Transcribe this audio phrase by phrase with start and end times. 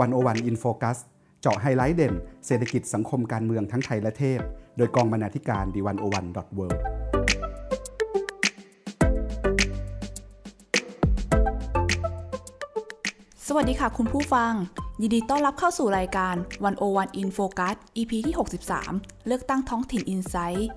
[0.00, 0.98] One O One In Focus
[1.40, 2.14] เจาะไฮไลท์เด่น
[2.46, 4.40] เศรษฐกิจสังคมการเมืองทั้งไทยและเทศ
[4.76, 6.66] โดยกองบรรณาธิการ The One O One dot wor
[13.46, 14.52] สวัสดีค่ะคุณผู้ฟัง
[15.02, 18.34] ยินดีต้อนรับเข้าสู่รายการวันโอวันอินโฟคัส EP ที่
[18.80, 20.68] 63 เลือกตั้งท้องถิ่น Insight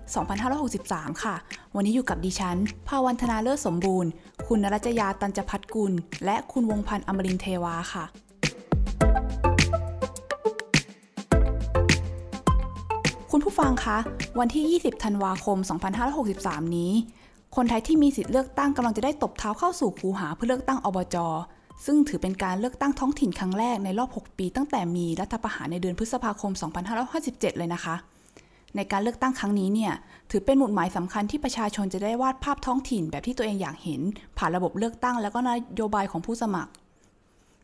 [0.71, 1.35] 2563 ค่ะ
[1.75, 4.09] วันนี้อยู่กับดิฉัน ภาวันธนาเลิศสมบูรณ์
[4.47, 5.93] คุณนรัจยาตันจพัฒกุล
[6.25, 8.05] และคุณวงพันธ์อมรินเทวาค่ะ
[13.63, 13.99] ฟังคะ
[14.39, 15.57] วันที่ 20 ธันวาคม
[16.17, 16.91] 2563 นี้
[17.55, 21.15] คนไทยที่มีสิทธิ์เลือกตั้งกำลังจะได้ตบเท้าเข้าสู่คูหาเพื่อเลือกตั้งอบจ
[21.85, 26.51] ซึ่งถือเป็นการเลือกตั้งท้องถิ่นครั้งแรกในรอบ 6 ปีตั้งแต่มีรัฐประหารในเดือนพฤษภาคม
[27.05, 27.95] 2557 เลยนะคะ
[28.75, 29.93] ในการเลือกตั้งครั้งนี้เนี่ย
[30.31, 34.01] ถือเป็นหมุดหมายสำคัญที่ประชาชนจะได้วาดภาพท้องถิ่นแบบที่ตัวเองอยากเห็น
[34.37, 36.71] ผ่านระบบเลือกตั้ง แล้วก็นโยบายของผู้สมัคร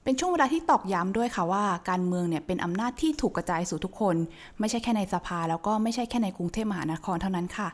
[0.04, 4.16] เป็นช่วงเวลาที่ตอกย้ำด้วยค่ะว่า การเมืองเนี่ยเป็นอำนาจที่ถูกกระจายสู่ทุกคน
[4.60, 7.70] ไม่ใช่แค่ในสภาแล้วก็ไม่ใช่แค่ในกรุงเทพมหานครเท่านั้นค่ะ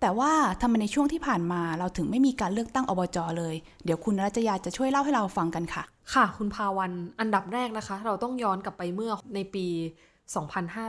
[0.00, 9.66] แต่ว่าทำไมในช่วงที่ผ่านมาเราถึงไม่มีการเลือกตั้งอบจเลย เดี๋ยวคุณรัชยาจะช่วยเล่าให้เราฟังกันค่ะ ค่ะ คุณภาวันอันดับแรกนะคะ เราต้องย้อนกลับไปเมื่อในปี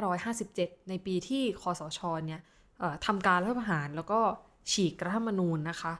[0.03, 2.41] 2557 ในปีที่คอสชเนี่ย
[3.05, 4.19] ทำการรัฐประหารแล้วก็
[4.71, 5.93] ฉีกรัฐธรรมนูญนะคะ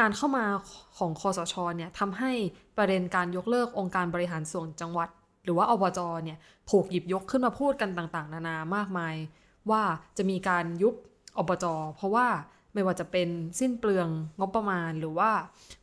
[0.00, 0.44] การเข้ามา
[0.98, 2.32] ของคอสชเนี่ยทำให้
[2.76, 5.08] ประเด็นการยกเลิกองค์การบริหารส่วนจังหวัด
[5.44, 6.38] หรือว่าอบจเนี่ย
[6.70, 9.14] ถูกหยิบยกขึ้นมาพูดกันต่างๆ นานามากมาย
[9.70, 9.82] ว่า
[10.16, 10.94] จะมีการยุบ
[11.38, 11.64] อบจ
[11.96, 12.26] เพราะว่า
[12.74, 13.28] ไม่ว่าจะเป็น
[13.60, 14.08] สิ้นเปลือง
[14.40, 15.30] งบประมาณ หรือว่า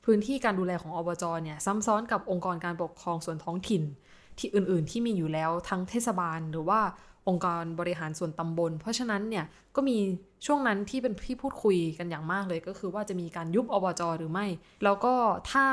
[0.05, 3.83] พื้นที่การดูแลของอบจเนี่ยซ้ำซ้อนกับองค์กรการปกครองส่วนท้องถิ่น
[4.39, 6.79] ที่อื่นๆที่มีอยู่แล้วทั้งเทศบาลหรือว่า
[7.27, 9.97] องค์การบริหารส่วนตำบล เพราะฉะนั้นเนี่ยก็มี
[10.45, 14.45] ช่วงนั้นที่เป็นที่พูดคุยกันอย่างมากเลย ก็คือว่าจะมีการยุบอบจหรือไม่
[14.83, 15.13] แล้วก็
[15.51, 15.65] ถ้า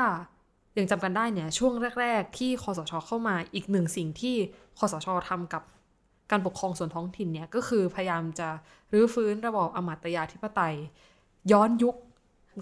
[0.77, 4.35] ยังจำกันได้เนี่ยช่วงแรก ๆ ที่คอสชเข้ามาอีกหนึ่งสิ่งที่
[4.79, 5.63] คอสชทำกับ
[6.31, 8.49] การปกครองส่วนท้องถิ่นเนี่ยก็คือพยายามจะ
[8.91, 10.75] รื้อฟื้นระบอบอมตยาธิปไตย
[11.51, 11.95] ย้อนยุค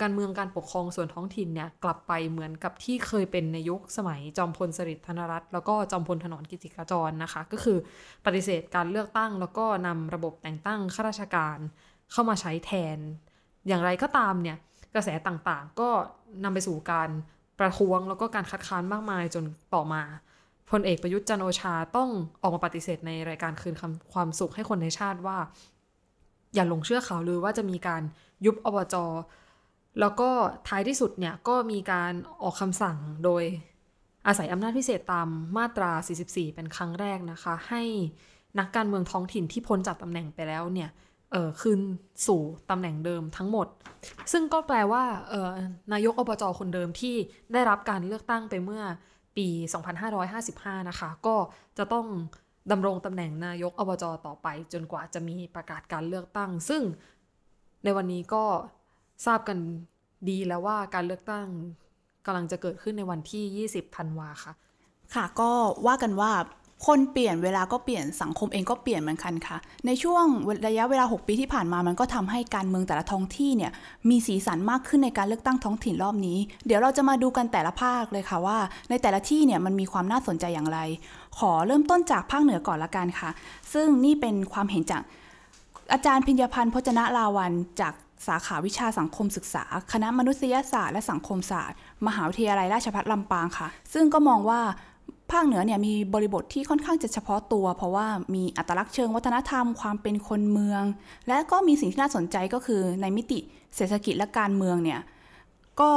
[0.02, 7.78] การเมืองการปกครองส่วนท้องถิ่นเนี่ยกลับไปเหมือนกับที่เคยเป็นในยุคสมัยจอมพลสฤษดิ์ธนรัตน์แล้วก็จอมพลถนอมกิติขจรนะคะ ก็คือ
[8.25, 11.57] ปฏิเสธการเลือกตั้ง แล้วก็นำระบบแต่งตั้งข้าราชการ
[12.12, 12.97] เข้ามาใช้แทน
[13.68, 14.57] อย่างไรก็ตามเนี่ย
[14.94, 15.90] กระแสต่างๆ ก็
[16.44, 17.09] นำไปสู่การ
[17.59, 19.44] ประท้วงแล้วก็การคัดค้านมากมายจน
[19.74, 20.03] ต่อมา
[20.72, 22.09] พลเอกประยุทธ์จันโอชาต้อง
[22.41, 23.75] ออกมาปฏิเสธในรายการคืน
[24.13, 25.38] ความสุขให้คนในชาติว่า
[26.53, 28.03] อย่าหลงเชื่อข่าวลือว่าจะมีการ
[28.46, 28.96] ยุบอบจ
[30.00, 30.30] แล้วก็
[30.68, 33.44] ท้ายที่สุดเนี่ยก็มีการออกคำสั่งโดย
[34.28, 35.28] อาศัยอำนาจพิเศษตาม
[35.58, 35.91] มาตรา
[36.25, 37.84] 44 เป็นครั้งแรกนะคะ ให้
[38.59, 40.90] นักการเมืองท้องถิ่นที่พ้นจากตำแหน่งไปแล้วเนี่ย
[41.31, 41.80] เออคืน
[42.28, 43.68] สู่ตำแหน่งเดิมทั้งหมด
[44.31, 45.50] ซึ่งก็แปลว่าเออ
[45.94, 47.16] นายกอบจคนเดิมที่
[47.53, 48.84] ได้รับการเลือกตั้งไปเมื่อ
[49.38, 49.47] ปี
[50.18, 51.36] 2555 นะคะ ก็
[51.78, 52.07] จะต้อง
[52.72, 56.81] ดำรงตำแหน่งนายกอบจต่อไป จนกว่าจะมีประกาศการเลือกตั้ง ซึ่ง
[57.84, 58.44] ในวันนี้ก็
[59.25, 59.57] ทราบกัน
[60.29, 61.47] ดีแล้วว่าการเลือกตั้ง
[62.25, 64.53] กำลังจะเกิดขึ้นในวันที่ 20ธันวาค่ะ
[65.13, 65.51] ค่ะ ก็
[65.88, 66.31] ว่ากันว่า
[66.88, 70.25] คนเปลี่ยนเวลาก็เปลี่ยนสังคมเองก็เปลี่ยนเหมือนกันค่ะ ในช่วง
[70.67, 73.72] ระยะเวลา 6 ปีที่ผ่านมามันก็ทำให้การเมืองแต่ละท้องที่เนี่ย
[74.09, 78.57] มีสีสันมากขึ้นในการเลือกตั้งท้องถิ่นรอบนี้ เดี๋ยวเราจะมาดูกันแต่ละภาคเลยค่ะว่า
[78.89, 80.79] ในแต่ละที่เนี่ยมันมีความน่าสนใจอย่างไร
[81.38, 83.29] ขอเริ่มต้นจากภาคเหนือก่อนละกันค่ะ
[83.73, 85.01] ซึ่งนี่เป็นความเห็นจาก
[85.94, 87.51] อาจารย์พิญญพันธ์พจนะลาวัน
[87.81, 87.94] จาก
[88.28, 94.61] สาขาวิชาสังคมศึกษา คณะมนุษยศาสตร์และสังคมศาสตร์ มหาวิทยาลัยราชภัฏลำปางค่ะ ซึ่งก็มองว่า
[95.31, 100.83] ภาคเหนือเนี่ยมีบริบทที่ค่อนข้างจะเฉพาะตัว เพราะว่ามีอัตลักษณ์เชิงวัฒนธรรมความเป็นคนเมือง
[101.27, 103.39] และก็มีสิ่งที่น่าสนใจก็คือในมิติ
[103.75, 105.00] เศรษฐกิจและการเมืองเนี่ย
[105.81, 105.89] ก็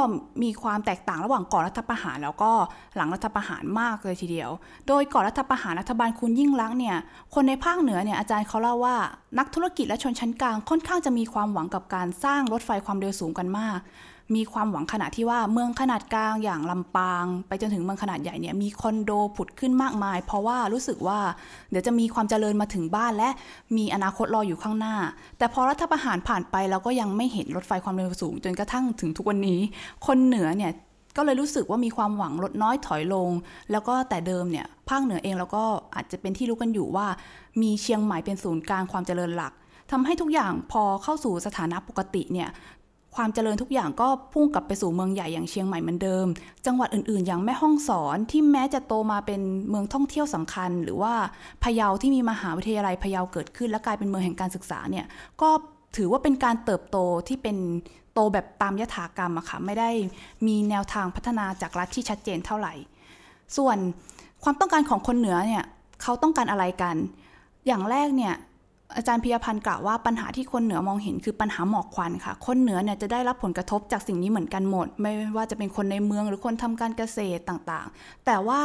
[0.43, 2.51] มีความแตกต่างระหว่างก่อนรัฐประหาร แล้วก็
[2.95, 4.49] หลังรัฐประหารมากเลยทีเดียว
[4.87, 6.97] โดยก่อนรัฐประหารรัฐบาลคุณยิ่งรักเนี่ย
[7.33, 8.97] คนในภาคเหนือเนี่ยอาจารย์เขาเล่าว่า
[9.39, 13.79] นักธุรกิจและชนชั้นกลางค่อนข้างจะมีความหวังกับการสร้างรถไฟความเร็วสูงกันมาก
[14.35, 21.19] มีความหวังขนาดที่ว่าเมืองขนาดกลางอย่างลำปาง ไปจนถึงเมืองขนาดใหญ่เนี่ยมีคอนโดผุดขึ้นมากมาย เพราะว่ารู้สึกว่า
[21.69, 23.29] เดี๋ยวจะมีความเจริญมาถึงบ้านและ
[23.77, 24.95] มีอนาคตรออยู่ข้างหน้า
[25.37, 29.59] แต่พอรัฐประหารผ่านไปเราก็ยังไม่เห็นรถไฟความเร็วสูง จนกระทั่งถึงทุกวันนี้
[30.05, 30.71] คนเหนือเนี่ย
[31.17, 33.29] ก็เลยรู้สึกว่ามีความหวังลดน้อยถอยลง
[33.71, 35.63] แล้วก็แต่เดิมเนี่ยภาคเหนือเองเราก็
[35.95, 37.07] อาจจะเป็นที่รู้กันอยู่ว่า
[37.61, 39.53] มีเชียงใหม่เป็นศูนย์กลางความเจริญหลัก
[39.91, 42.49] ทำให้ทุกอย่างพอเข้าสู่สถานะปกติเนี่ย
[43.15, 46.25] ความเจริญทุกอย่างก็พุ่งกลับไปสู่เมืองใหญ่อย่างเชียงใหม่เหมือนเดิม
[46.65, 51.13] จังหวัดอื่นๆ อย่างแม่ฮ่องสอนที่แม้จะโตมาเป็นเมืองท่องเที่ยวสำคัญ หรือว่า
[51.63, 55.05] พะเยาที่มีมหาวิทยาลัยพะเยาเกิดขึ้น และกลายเป็นเมืองแห่งการศึกษาเนี่ย
[55.41, 55.49] ก็
[55.97, 56.97] ถือว่าเป็นการเติบโต
[57.27, 57.57] ที่เป็น
[58.13, 59.89] โตแบบตามยถากรรมอะค่ะไม่ได้
[60.47, 62.73] มีแนวทางพัฒนาจากรัฐที่ชัดเจนเท่าไหร่
[63.57, 63.77] ส่วน
[64.43, 65.63] ความต้องการของคนเหนือเนี่ย
[66.01, 66.95] เขาต้องการอะไรกัน
[67.67, 68.33] อย่างแรกเนี่ย
[68.95, 78.61] อาจารย์พิยพันธ์กล่าวว่าปัญหาที่คนเหนือมองเห็นคือปัญหาหมอกควันค่ะ คนเหนือเนี่ยจะได้รับผลกระทบจากสิ่งนี้เหมือนกันหมด ไม่ว่าจะเป็นคนในเมืองหรือคนทำการเกษตรต่างๆ แต่ว่า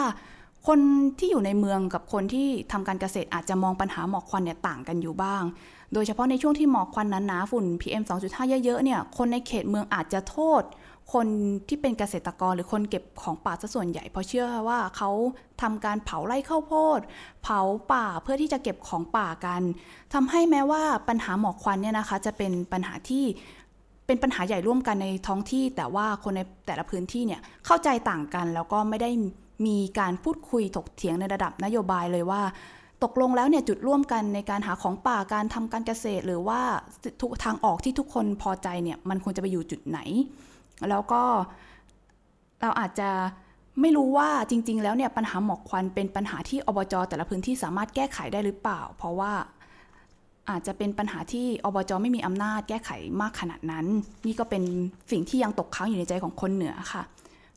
[0.67, 0.79] คน
[1.19, 5.43] ที่อยู่ในเมืองกับคนที่ทำการเกษตรอาจจะมองปัญหาหมอกควันเนี่ยต่างกันอยู่บ้าง
[5.93, 10.63] โดยเฉพาะในช่วงที่หมอกควันหนาๆฝุ่น PM 2.5 เยอะๆเนี่ยคนในเขตเมืองอาจจะโทษ
[11.15, 11.27] คน
[11.69, 15.11] ที่เป็นเกษตรกรหรือคนเก็บของป่าซะส่วนใหญ่เพราะเชื่อว่าเขา
[15.63, 17.01] ทำการเผาไร่ข้าวโพด
[17.43, 17.61] เผา
[17.93, 19.63] ป่าเพื่อที่จะเก็บของป่ากัน
[20.15, 23.25] ทำให้แม้ว่าปัญหาหมอกควันเนี่ยนะคะ จะเป็นปัญหาที่
[24.07, 29.11] เป็นปัญหาใหญ่ร่วมกันในท้องที่ แต่ว่าคนในแต่ละพื้นที่เนี่ยเข้าใจต่างกัน แล้วก็ไม่ได้
[29.67, 32.43] มีการพูดคุยถกเถียงในระดับนโยบายเลยว่า
[33.05, 36.61] ตกลงแล้วเนี่ยจุดร่วมกันในการหาของป่าการทำการเกษตร หรือว่า
[37.23, 39.99] ทุกทางออกที่ทุกคนพอใจเนี่ยมันควรจะไปอยู่จุดไหน
[40.91, 41.23] แล้วก็
[42.61, 43.11] เราอาจจะ
[43.81, 49.33] ไม่รู้ว่าจริง ๆ แล้วเนี่ยปัญหาหมอกควันเป็นปัญหาที่อบจแต่ละพื้นที่สามารถแก้ไขได้หรือเปล่า เพราะว่า
[50.51, 52.91] อาจจะเป็นปัญหาที่อบจไม่มีอำนาจแก้ไข
[53.21, 53.87] มากขนาดนั้น
[54.27, 54.63] นี่ก็เป็น
[55.11, 57.03] สิ่งที่ยังตกค้างอยู่ในใจของคนเหนือค่ะ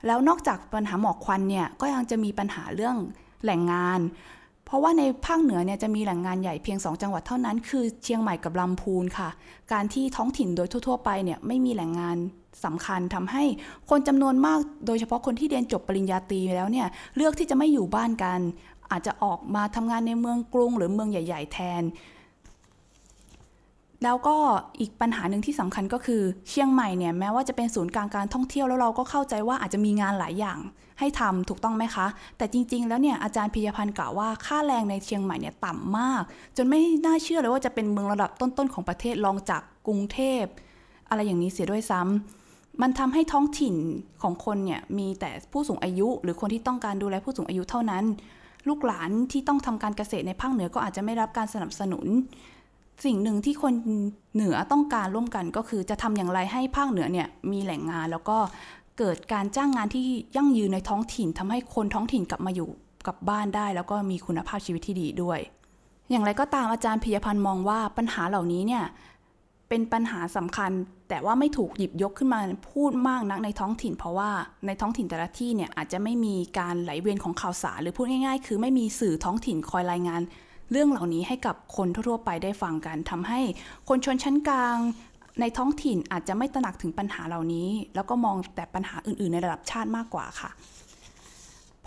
[0.08, 2.96] แล้วนอกจากปัญหาหมอกควันเนี่ยก็ยังจะมีปัญหาเรื่อง
[3.44, 4.00] แหล่งงาน
[4.66, 9.30] เพราะว่าในภาคเหนือเนี่ยจะมีแหล่งงานใหญ่เพียง 2 จังหวัดเท่านั้น คือเชียงใหม่กับลำพูนค่ะ
[9.74, 12.18] การที่ท้องถิ่นโดยทั่ว ๆ ไปเนี่ยไม่มีแหล่งงาน
[12.66, 13.44] สำคัญทำให้
[13.90, 18.40] คนจำนวนมากโดยเฉพาะคนที่เรียนจบปริญญาตรีแล้วเนี่ยเลือกที่จะไม่อยู่บ้านกัน
[18.92, 21.84] อาจจะออกมาทำงานในเมืองกรุง หรือเมืองใหญ่ ๆ แทน
[24.04, 24.38] แล้วก็
[24.80, 30.60] อีกปัญหาหนึ่งที่สำคัญก็คือเชียงใหม่เนี่ยแม้ว่าจะเป็นศูนย์กลางการท่องเที่ยวแล้วเราก็เข้าใจว่าอาจจะมีงานหลายอย่าง
[31.00, 32.08] ให้ทำถูกต้องไหมคะ
[32.38, 36.24] แต่จริง ๆ แล้วเนี่ยอาจารย์พิยพันธ์กล่าวว่าค่าแรงในเชียงใหม่เนี่ยต่ำมาก
[36.58, 40.44] จนไม่น่าเชื่อเลยว่าจะเป็นเมืองระดับต้นๆของประเทศรองจากกรุงเทพ
[41.10, 42.39] อะไรอย่างนี้เสียด้วยซ้ำ
[42.82, 43.76] มันทำให้ท้องถิ่น
[44.22, 48.04] ของคนเนี่ยมีแต่ผู้สูงอายุ หรือคนที่ต้องการดูแลผู้สูงอายุเท่านั้น
[48.68, 52.06] ลูกหลานที่ต้องทำการเกษตรในภาคเหนือก็อาจจะไม่รับการสนับสนุน
[53.06, 53.74] สิ่งหนึ่งที่คน
[54.34, 58.38] เหนือต้องการร่วมกันก็คือจะทำอย่างไรให้ภาคเหนือเนี่ยมีแหล่งงาน แล้วก็
[58.98, 60.06] เกิดการจ้างงานที่
[60.36, 62.70] ยั่งยืนในท้องถิ่นทำให้คนท้องถิ่นกลับมาอยู่
[63.08, 65.40] กับบ้านได้ แล้วก็มีคุณภาพชีวิตที่ดีด้วย
[66.10, 68.84] อย่างไรก็ตามอาจารย์พิยพันธ์มองว่าปัญหาเหล่านี้เนี่ย
[69.70, 70.72] เป็นปัญหาสำคัญ
[71.10, 72.40] แต่ว่าไม่ถูกหยิบยกขึ้นมา
[72.72, 74.30] พูดมากนักในท้องถิ่น เพราะว่า
[74.68, 80.22] ในท้องถิ่นแต่ละที่เนี่ยอาจจะไม่มีการไหลเวียนของข่าวสารหรือพูดง่ายๆ คือไม่มีสื่อท้องถิ่นคอยรายงาน
[80.72, 83.40] เรื่องเหล่านี้ให้กับคนทั่วๆไปได้ฟังกันทำให้
[83.90, 84.78] คนชนชั้นกลาง
[85.40, 90.50] ในท้องถิ่นอาจจะไม่ตระหนักถึงปัญหาเหล่านี้ แล้วก็มองแต่ปัญหาอื่น ๆ ในระดับชาติมากกว่าค่ะ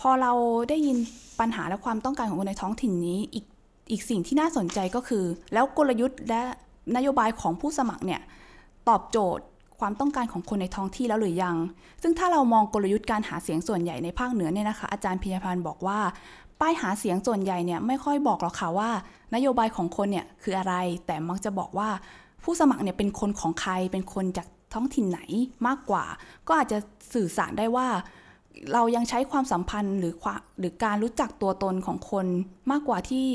[0.01, 0.33] พอเรา
[0.69, 0.97] ได้ยิน
[1.41, 3.45] ปัญหาและความต้องการของคนในท้องถิ่นนี้อีก
[3.91, 6.43] อีกสิ่งที่น่าสนใจก็คือ แล้วกลยุทธ์และ
[6.97, 8.21] นโยบายของผู้สมัครเนี่ย
[8.89, 9.45] ตอบโจทย์
[9.81, 11.57] ความต้องการของคนในท้องที่แล้วหรือยัง
[12.03, 15.99] ซึ่งถ้าเรามองกลยุทธ์การหาเสียงส่วนใหญ่ในภาคเหนือเนี่ยนะคะ อาจารย์พิยพันธ์บอกว่า
[16.61, 18.91] ป้ายหาเสียงส่วนใหญ่เนี่ยไม่ค่อยบอกหรอกค่ะว่า
[19.35, 20.75] นโยบายของคนเนี่ยคืออะไร
[21.07, 21.89] แต่มักจะบอกว่า
[22.45, 25.21] ผู้สมัครเนี่ยเป็นคนของใคร เป็นคนจากท้องถิ่นไหน
[25.67, 26.05] มากกว่า
[26.47, 26.79] ก็อาจจะ
[27.15, 27.89] สื่อสารได้ว่า
[28.73, 30.15] เรายังใช้ความสัมพันธ์หรือ
[30.59, 32.27] หรือการรู้จักตัวตนของคน
[32.71, 33.27] มากกว่าที่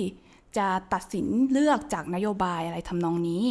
[0.58, 3.44] จะตัดสินเลือกจากนโยบายอะไรทำนองนี้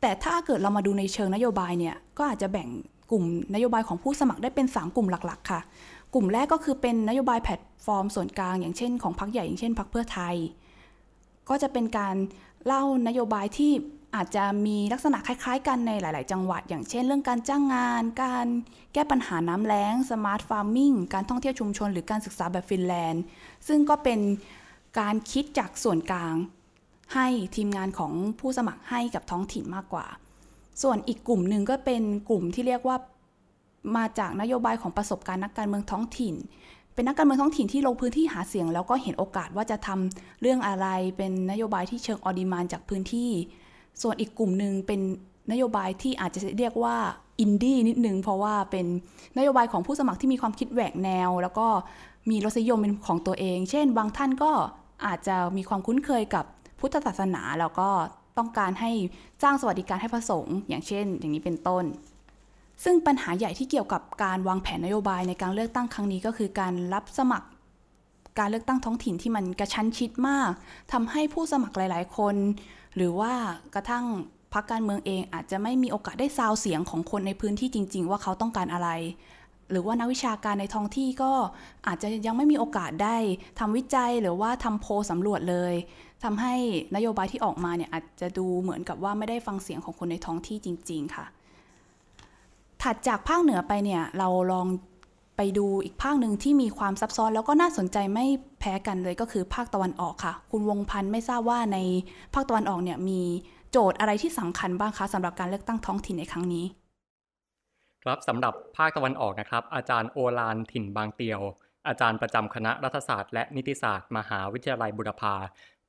[0.00, 2.68] แต่ถ้าเกิดเรามาดูในเชิงนโยบายเนี่ยก็อาจจะแบ่ง
[3.10, 3.24] กลุ่ม
[3.54, 5.60] นโยบายของผู้สมัครได้เป็น 3 กลุ่มหลัก ๆ ค่ะ
[6.14, 10.34] กลุ่มแรกก็คือเป็นนโยบายแพลตฟอร์มส่วนกลาง อย่างเช่นของพรรคใหญ่อย่างเช่นพรรคเพื่อไทย
[11.48, 12.14] ก็จะเป็นการ
[12.66, 13.72] เล่านโยบายที่
[14.16, 18.46] อาจจะมีลักษณะคล้ายๆ กันในหลาย ๆ จังหวัด อย่างเช่น เรื่องการจ้างงาน การ
[18.92, 23.22] แก้ปัญหาน้ำแล้ง smart farming การท่องเที่ยวชุมชน หรือการศึกษาแบบฟินแลนด์
[23.68, 24.20] ซึ่งก็เป็น
[24.98, 26.34] การคิดจากส่วนกลาง
[27.14, 27.26] ให้
[27.56, 30.06] ทีมงานของผู้สมัครให้กับท้องถิ่นมากกว่า
[30.82, 32.96] ส่วนอีกกลุ่มหนึ่งก็เป็นกลุ่มที่เรียกว่า
[33.96, 36.34] มาจากนโยบายของประสบการณ์นักการเมืองท้องถิ่น
[36.94, 43.30] เป็นนักการเมืองท้องถิ่นที่ลงพื้นที่หาเสียง แล้วก็เห็นโอกาสว่าจะทำเรื่องอะไร เป็นนโยบายที่เชิง on demand จากพื้นที่
[44.02, 45.00] ส่วนอีกกลุ่มหนึ่งเป็น
[45.52, 46.96] นโยบายที่อาจจะเรียกว่า
[47.40, 48.86] อินดี้นิดนึงเพราะว่าเป็น
[49.38, 51.66] นโยบายของผู้สมัครที่มีความคิดแหวกแนว แล้วก็
[52.30, 54.52] มีรสนิยมเป็นของตัวเอง เช่น บางท่านก็
[55.06, 56.44] อาจจะมีความคุ้นเคยกับ
[56.80, 57.88] พุทธศาสนาแล้วก็
[58.38, 58.90] ต้องการให้
[59.42, 61.84] จัดสวัสดิการให้พระสงฆ์อย่างเช่น อย่างนี้เป็นต้น
[62.84, 67.48] ซึ่งปัญหาใหญ่ที่เกี่ยวกับการวางแผนนโยบายในการเลือกตั้งครั้งนี้ก็คือการรับสมัคร
[68.38, 70.50] การเลือกตั้งท้องถิ่นที่มันกระชั้นชิดมาก
[70.92, 72.36] ทำให้ผู้สมัครหลาย ๆ คน
[72.96, 73.32] หรือว่า
[73.74, 74.04] กระทั่ง
[74.54, 78.88] พรรคการเมืองเองอาจจะไม่มีโอกาสได้ซาวเสียงของคนในพื้นที่จริง ๆ ว่าเขาต้องการอะไร
[79.70, 81.32] หรือว่านักวิชาการในท้องที่ก็
[81.86, 83.16] อาจจะยังไม่มีโอกาสได้
[83.58, 85.74] ทำวิจัยหรือว่าทำโพลสำรวจเลย
[86.24, 86.54] ทำให้
[86.94, 91.26] นโยบายที่ออกมาเนี่ยอาจจะดูเหมือนกับว่าไม่ได้ฟังเสียงของคนในท้องที่จริง ๆ ค่ะ
[92.82, 94.66] ถัดจากภาคเหนือไปเนี่ยเราลอง
[95.36, 98.26] ไปดูอีกภาคหนึ่งที่มีความซับซ้อนแล้วก็น่าสนใจไม่
[98.60, 101.78] แพ้กันเลยก็คือภาคตะวันออกค่ะ คุณวงพันธ์ไม่ทราบว่าใน
[102.34, 103.20] ภาคตะวันออกเนี่ยมี
[103.70, 106.64] โจทย์อะไรที่สำคัญบ้างคะสำหรับการเลือกตั้งท้องถิ่นในครั้งนี้
[108.08, 111.40] ครับสำหรับภาคตะวันออกนะครับ อาจารย์โอลานถิ่นบางเตียว
[111.88, 115.34] อาจารย์ประจำคณะรัฐศาสตร์และนิติศาสตร์ มหาวิทยาลัยบุรพา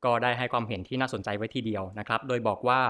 [0.06, 2.82] ก็ได้ให้ความเห็นที่น่าสนใจไว้ทีเดียวนะครับ โดยบอกว่า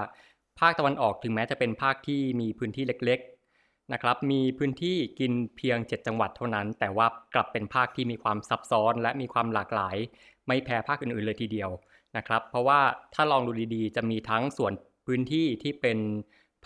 [0.60, 9.96] ภาคตะวันออกถึงแม้จะเป็นภาคที่มีพื้นที่เล็กๆนะครับ มีพื้นที่กินเพียง 7 จังหวัดเท่านั้น แต่ว่ากลับเป็นภาคที่มีความซับซ้อน และมีความหลากหลาย
[10.46, 11.70] ไม่แพ้ภาคอื่นๆเลยทีเดียว
[12.16, 12.80] นะครับ เพราะว่า
[13.14, 14.72] ถ้าลองดูดีๆ จะมีทั้งส่วน
[15.06, 15.98] พื้นที่ที่เป็น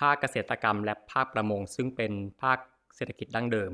[0.01, 2.59] ภาคเกษตรกรรม และภาคประมง ซึ่งเป็นภาค
[2.97, 3.73] เศรษฐกิจดั้งเดิม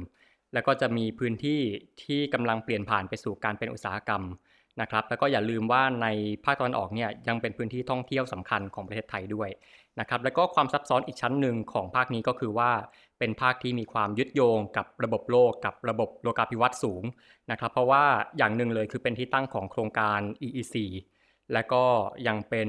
[0.52, 1.60] แล้วก็จะมีพื้นที่
[2.02, 4.22] ที่กำลังเปลี่ยนผ่านไปสู่การเป็นอุตสาหกรรม
[4.80, 6.06] นะครับ แล้วก็อย่าลืมว่าใน
[6.44, 9.48] ภาคตะวันออกเนี่ยยังเป็นพื้นที่ท่องเที่ยวสำคัญของประเทศไทยด้วย
[10.00, 12.70] นะครับ แล้วก็ความซับซ้อนอีกชั้นหนึ่งของภาคนี้ก็คือว่า
[13.18, 17.02] เป็นภาคที่มีความยึดโยงกับระบบโลกกับระบบโลกาภิวัตน์สูง
[17.50, 18.04] นะครับ เพราะว่า
[18.36, 20.76] อย่างหนึ่งเลยคือเป็นที่ตั้งของโครงการ EEC
[21.52, 21.84] และก็
[22.26, 22.68] ยังเป็น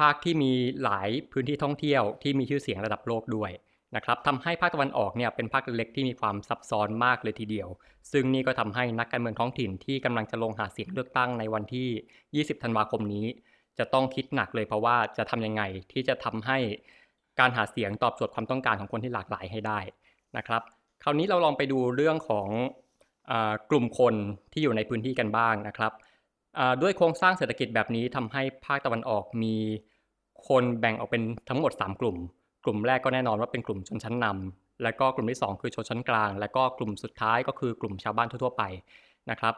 [0.00, 0.52] ภาคที่มี
[0.84, 3.50] หลายพื้นที่ท่องเที่ยวที่มีชื่อเสียงระดับโลกด้วย
[3.96, 7.68] นะครับทำให้ภาคตะวันออกเนี่ยเป็นภาคเล็กที่มีความซับซ้อนมากเลยทีเดียว
[8.12, 13.26] ซึ่งนี่ก็ทำให้นักการเมืองท้องถิ่นที่กำลังจะลงหาเสียงเลือกตั้งในวันที่ 20 ธันวาคมนี้
[13.78, 16.58] จะต้องคิดหนักเลยเพราะว่าจะทำยังไงที่จะทำให้
[17.40, 19.78] การหาเสียงตอบโจทย์ความต้องการของคนที่หลากหลายให้ได้
[20.36, 20.62] นะครับ
[21.02, 22.48] คราวนี้เราลองไปดูเรื่องของ
[23.30, 23.32] อ
[23.70, 24.14] กลุ่มคน
[24.52, 25.92] ที่อยู่ในพื้นที่กันบ้างนะครับ
[26.82, 29.54] ด้วยโครงสร้างเศรษฐกิจแบบนี้ทำให้ภาคตะวันออกมี
[30.48, 32.16] คนแบ่งออกเป็นทั้งหมด 3 กลุ่ม
[32.64, 38.62] กลุ่มแรกก็แน่นอนว่าเป็นกลุ่มชนชั้นนำและก็กลุ่มที่ 2 คือชนชั้นกลาง และก็กลุ่มสุดท้ายก็คือกลุ่มชาวบ้านทั่วๆไป
[39.30, 39.54] นะครับ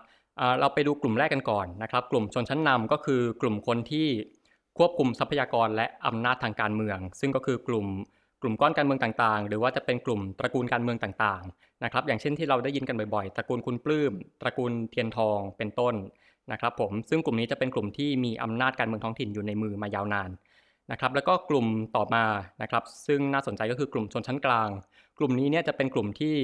[0.60, 4.08] เราไปดูกลุ่มแรกกันก่อนนะครับ กลุ่มชนชั้นนำก็คือกลุ่มคนที่
[4.78, 7.86] ควบคุมทรัพยากรและอำนาจทางการเมือง ซึ่งก็คือกลุ่ม
[8.42, 15.94] กลุ่มก้อนการเมืองต่างๆ หรือว่าจะเป็นกลุ่มตระกูลการเมืองต่างๆนะครับอย่างเช่นที่เราได้ยินกันบ่อยๆ ตระกูลคุณปลื้ม ตระกูลเทียนทองเป็นต้น
[16.52, 20.30] นะครับผมซึ่งกลุ่มนี้จะเป็นกลุ่มที่มีอำนาจการเมืองท้องถิ่นอยู่ในมือมายาวนาน
[20.92, 21.66] นะครับแล้วก็กลุ่ม
[21.96, 22.24] ต่อมา
[22.62, 24.68] นะครับซึ่งน่าสนใจก็คือกลุ่มชนชั้นกลาง
[25.18, 26.34] กลุ่มนี้เนี่ยจะเป็นกลุ่มที่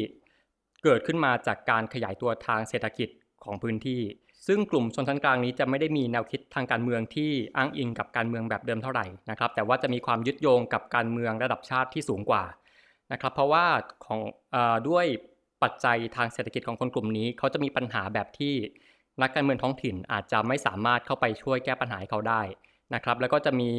[0.84, 3.08] เกิดขึ้นมาจากการขยายตัวทางเศรษฐกิจ
[3.44, 4.02] ของพื้นที่
[4.46, 12.44] ซึ่งกลุ่มชนชั้นกลางนี้จะไม่ได้มีแนวคิดทางการเมืองที่อ้างอิงกับการเมืองแบบเดิมเท่าไหร่นะครับแต่ว่าจะมีความยึดโยงกับการเมืองระดับชาติที่สูงกว่า
[13.12, 13.66] นะครับเพราะว่า
[14.04, 14.20] ของ
[14.54, 14.56] อ
[14.88, 15.06] ด้วย
[15.62, 18.54] ปัจจัยทางเศรษฐกิจของคนกลุ่มนี้ เขาจะมีปัญหาแบบที่
[19.22, 22.42] นักการเมืองท้องถิ่นอาจจะไม่สามารถเข้าไปช่วยแก้ปัญหาให้เขาได้
[22.94, 23.70] นะครับแล้วก็จะมี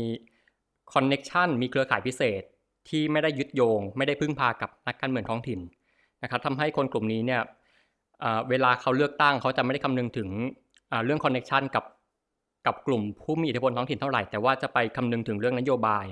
[0.94, 2.42] connection มีเครือข่ายพิเศษ
[2.90, 5.60] ที่ไม่ได้ยึดโยง ไม่ได้พึ่งพากับนักการเมืองท้องถิ่น
[6.24, 7.42] นะครับทำให้คนกลุ่มนี้เนี่ย
[8.50, 10.30] เวลาเขาเลือกตั้งเขาจะไม่ได้คำนึงถึง
[11.06, 11.86] เรื่อง connection กับ
[12.66, 16.06] กับกลุ่มผู้มีอิทธิพลท้องถิ่นเท่าไหร่แต่ว่าจะไปคำนึงถึงเรื่องนโยบาย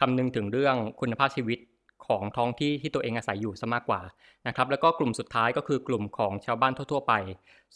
[0.00, 1.58] คำนึงถึงเรื่องคุณภาพชีวิต
[2.08, 4.00] ของท้องที่ที่ตัวเองอาศัยอยู่ซะมากกว่า
[4.46, 7.14] นะครับแล้วก็กลุ่มสุดท้ายก็คือกลุ่มของชาวบ้านทั่ว ๆ ไป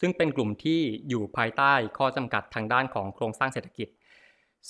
[0.00, 3.88] ซึ่งเป็นกลุ่มที่อยู่ภายใต้ข้อจำกัดทางด้านของโครงสร้างเศรษฐกิจ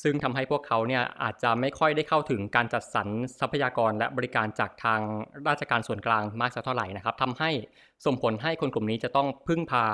[0.03, 3.09] ซึ่งทำให้พวกเขาเนี่ยอาจจะไม่ค่อยได้เข้าถึงการจัดสรร
[3.41, 5.01] ทรัพยากรและบริการจากทาง
[5.49, 7.51] ราชการส่วนกลางมากสักเท่าไหร่นะครับทำให้
[8.05, 9.85] ส่งผลให้คนกลุ่มนี้จะต้องพึ่งพา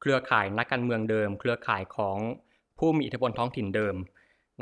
[0.00, 2.18] เครือข่ายนักการเมืองเดิม เครือข่ายของ
[2.78, 3.96] ผู้มีอิทธิพลท้องถิ่นเดิม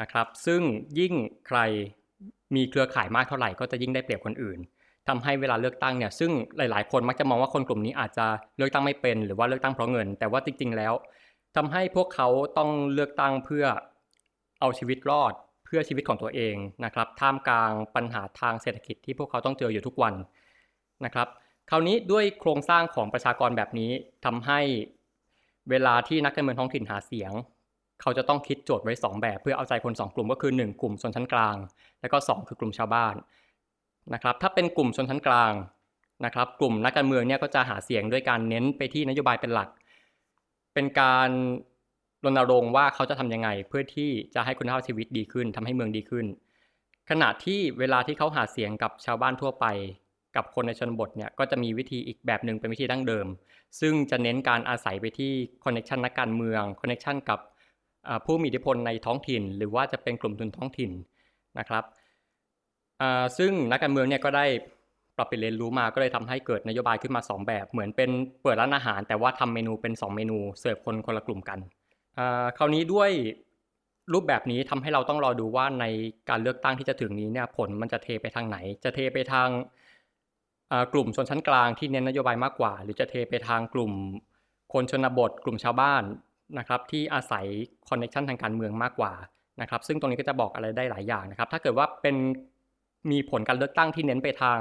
[0.01, 0.63] นะครับ ซึ่ง
[0.99, 1.15] ยิ่ง
[1.47, 1.59] ใคร
[2.57, 4.59] มีเครือข่ายมากเท่าไหร่ก็จะยิ่งได้เปรียบคนอื่น
[5.09, 10.93] ทำให้เวลาเลือกตั้งเนี่ยซึ่งหลายๆ คนมักจะมองว่าคนกลุ่มนี้อาจจะเลือกตั้งไม่เป็น หรือว่าเลือกตั้งเพราะเงิน แต่ว่าจริง ๆ แล้ว
[11.57, 12.29] ทำให้พวกเขา
[12.59, 13.65] ต้องเลือกตั้งเพื่อ
[14.61, 15.33] เอาชีวิตรอด
[15.65, 20.15] เพื่อชีวิตของตัวเองนะครับท่ามกลางปัญหาทางเศรษฐกิจที่พวกเขาต้องเจออยู่ทุกวัน
[21.05, 21.29] นะครับ
[21.71, 23.91] คราวนี้ด้วยโครงสร้างของประชากรแบบนี้
[24.25, 24.61] ทำให้
[25.71, 27.33] เวลาที่นักการเมืองท้องถิ่นหาเสียง
[28.03, 31.57] เขาจะต้องคิดโจทย์ไว้ 2 แบบ เพื่อเอาใจคน 2 กลุ่มก็คือ 1 กลุ่มชนชั้นกลาง
[32.01, 33.15] แล้วก็ 2 คือกลุ่มชาวบ้าน
[34.15, 35.53] นะครับถ้าเป็นกลุ่มชนชั้นกลาง
[36.25, 39.69] นะครับกลุ่มนักการเมืองเนี่ยก็จะหาเสียงด้วยการเน้นไปที่นโยบายเป็นหลัก
[40.75, 41.31] เป็นการ
[42.25, 46.27] รณรงค์ว่าเขาจะทํำยังไง เพื่อที่จะให้คุณภาพชีวิตดีขึ้นทำให้เมืองดีขึ้น
[47.11, 49.67] ขณะที่เวลาที่เขาหาเสียงกับชาวบ้านทั่วไป
[50.37, 53.27] กับคนในชนบทเนี่ยก็จะมีวิธีอีกแบบหนึ่งเป็นวิธีดั้งเดิม
[53.81, 55.33] ซึ่งจะเน้นการอาศัยไปที่
[55.65, 57.39] คอนเนคชันนักการเมืองคอนเนคชันกับ
[58.25, 60.91] ผู้มีอิทธิพลในท้องถิ่น หรือว่าจะเป็นกลุ่มทุนท้องถิ่น
[61.59, 61.85] นะครับ
[63.39, 64.47] ซึ่งนักการเมืองเนี่ยก็ได้
[65.17, 68.11] ปรับเปลี่ยนเรียนรู้มาก็เลยทำให้เกิดนโยบายขึ้นมา 2 แบบ เหมือนเป็น
[68.43, 71.59] เปิดร้านอาหาร แต่ว่าทำเมนูเป็น 2 เมนูเสิร์ฟคนคนละกลุ่มกัน
[72.57, 73.11] คราวนี้ด้วย
[74.13, 75.85] รูปแบบนี้ทำให้เราต้องรอดูว่าใน
[76.29, 79.49] การเลือกตั้งที่จะถึงนี้เนี่ยผลมันจะเทไปทางไหน จะเทไปทาง
[80.93, 83.93] กลุ่มชนชั้นกลางที่เน้นนโยบายมากกว่า หรือจะเทไปทางกลุ่ม
[84.73, 86.03] คนชนบท กลุ่มชาวบ้าน
[86.59, 87.47] นะครับที่อาศัย
[87.89, 89.13] คอนเนคชันทางการเมืองมากกว่า
[89.61, 92.17] นะครับซึ่งตรงนี้ก็จะบอกอะไรได้หลายอย่างนะครับ ถ้าเกิดว่าเป็น
[93.11, 94.59] มีผลการเลือกตั้งที่เน้นไปทาง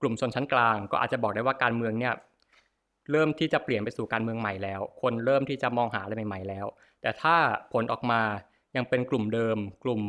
[0.00, 2.14] กลุ่มชนชั้นกลาง ก็อาจจะบอกได้ว่าการเมืองเนี่ย
[3.10, 6.66] เริ่มที่จะเปลี่ยนไปสู่การเมืองใหม่แล้ว คนเริ่มที่จะมองหาอะไรใหม่ ๆ แล้ว
[7.02, 7.36] แต่ถ้า
[7.72, 8.20] ผลออกมา
[8.76, 10.00] ยังเป็นกลุ่มเดิม กลุ่ม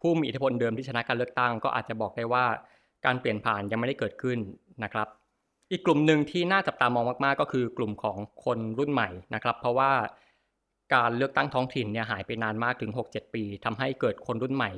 [0.00, 2.44] ผู้มีอิทธิพลเดิมที่ชนะการเลือกตั้ง ก็อาจจะบอกได้ว่า
[3.06, 4.38] การเปลี่ยนผ่านยังไม่ได้เกิดขึ้น
[4.84, 5.08] นะครับ
[5.72, 9.90] อีกกลุ่มหนึ่งที่น่าจับตามองมากๆ ก็คือกลุ่มของคนรุ่นใหม่นะครับ เพราะว่า
[10.94, 14.70] การเลือกตั้งท้องถิ่นเนี่ยหายไปนานมากถึง 6-7 ปีทำให้เกิดคนรุ่นใหม่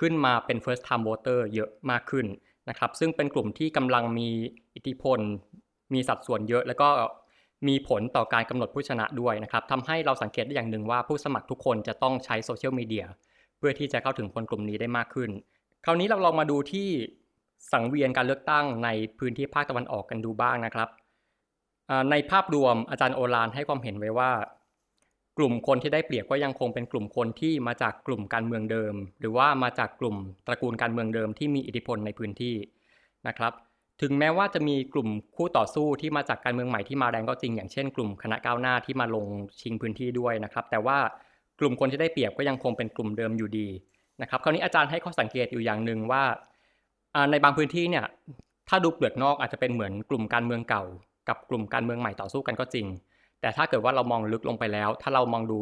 [0.00, 2.26] ขึ้นมาเป็น first time voter เยอะมากขึ้น
[2.68, 4.28] นะครับซึ่งเป็นกลุ่มที่กำลังมี
[4.74, 5.18] อิทธิพล
[5.94, 6.88] มีสัดส่วนเยอะ แล้วก็
[7.68, 13.04] มีผลต่อการกำหนดผู้ชนะด้วยนะครับทำให้เราสังเกตได้อย่างหนึ่งว่าผู้สมัครทุกคนจะต้องใช้โซเชียลมีเดีย
[13.58, 15.30] เพื่อที่จะเข้าถึงคนกลุ่มนี้ได้มากขึ้น
[15.84, 16.88] คราวนี้เราลองมาดูที่
[17.72, 18.88] สังเวียนการเลือกตั้งใน
[19.18, 20.88] พื้นที่ภาคตะวันออกกันดูบ้างนะครับ
[22.10, 24.30] ในภาพรวมอาจารย์โอลานให้ความเห็นไว้ว่า
[25.42, 30.16] ลุ่มคนที่ได้เปรียบก็ยังคงเป็นกลุ่มคนที่มาจากกลุ่มการเมืองเดิม หรือว่ามาจากกลุ่ม
[30.46, 32.56] ตระกูลการเมืองเดิมที่มีอิทธิพลในพื้นที่
[33.28, 33.52] นะครับ
[34.02, 39.26] ถึงแม้ว่าจะมีกลุ่มคู่ต่อสู้ที่มาจากการเมืองใหม่ที่มาแรงก็จริง อย่างเช่นกลุ่มคณะก้าวหน้าที่มาลง
[39.60, 40.98] ชิงพื้นที่ด้วยนะครับ แต่ว่า
[41.60, 43.68] กลุ่มคนที่ได้เปรียบก็ยังคงเป็นกลุ่มเดิมอยู่ดี
[44.22, 46.22] นะครับคราวนี้อาจารย์ให้ข้อสังเกตอยู่อย่างหนึ่งว่า
[47.30, 48.04] ในบางพื้นที่เนี่ย
[48.68, 50.84] ถ้าดูเปลือกนอกอาจจะเป็นเหมือนกลุ่มการเมืองเก่า
[51.28, 52.86] กับกลุ่มการเมืองใหม่ต่อสู้กันก็จริง
[53.40, 55.60] แต่ถ้าเกิดว่าเรามองลึกลงไปแล้ว ถ้าเรามองดู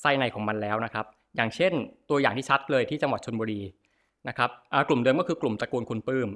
[0.00, 1.06] ไส้ในของมันแล้วนะครับ
[1.36, 1.72] อย่างเช่น
[2.10, 3.60] ตัวอย่างที่ชัดเลยที่จังหวัดชนบุรี
[4.28, 4.50] นะครับ
[4.88, 6.28] กลุ่มเดิมก็คือกลุ่มตระกูลคุณปื้ม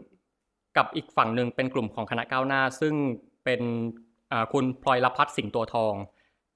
[0.76, 2.94] กับอีกฝั่งหนึ่งเป็นกลุ่มของคณะก้าวหน้า ซึ่ง
[3.44, 3.60] เป็น
[4.52, 5.94] คุณพลอยรพัฒน์สิงห์ตัวทอง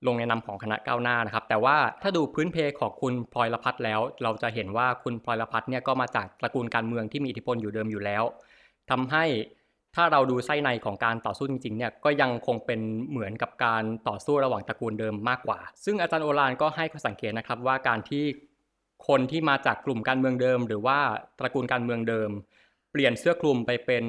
[0.07, 8.25] ลงในนามของคณะก้าวหน้านะครับ แต่ว่าถ้าดูพื้นเพของคุณพลอยละพัฒแล้ว เราจะเห็นว่าคุณพลอยละพัฒเนี่ยก็มาจากตระกูลการเมืองที่มีอิทธิพลอยู่เดิมอยู่แล้ว
[8.91, 9.25] ทำให้
[9.95, 18.25] ถ้าเราดูไส้ในของการต่อสู้จริงๆเนี่ยก็ยังคงเป็นเหมือนกับการต่อสู้ระหว่างตระกูลเดิมมากกว่า ซึ่งอาจารย์โอรานก็ให้ข้อสังเกตนะครับว่าการที่
[19.09, 20.99] คนที่มาจากกลุ่มการเมืองเดิม หรือว่า
[21.39, 22.31] ตระกูลการเมืองเดิม
[22.93, 24.05] เปลี่ยนเสื้อคลุมไปเป็น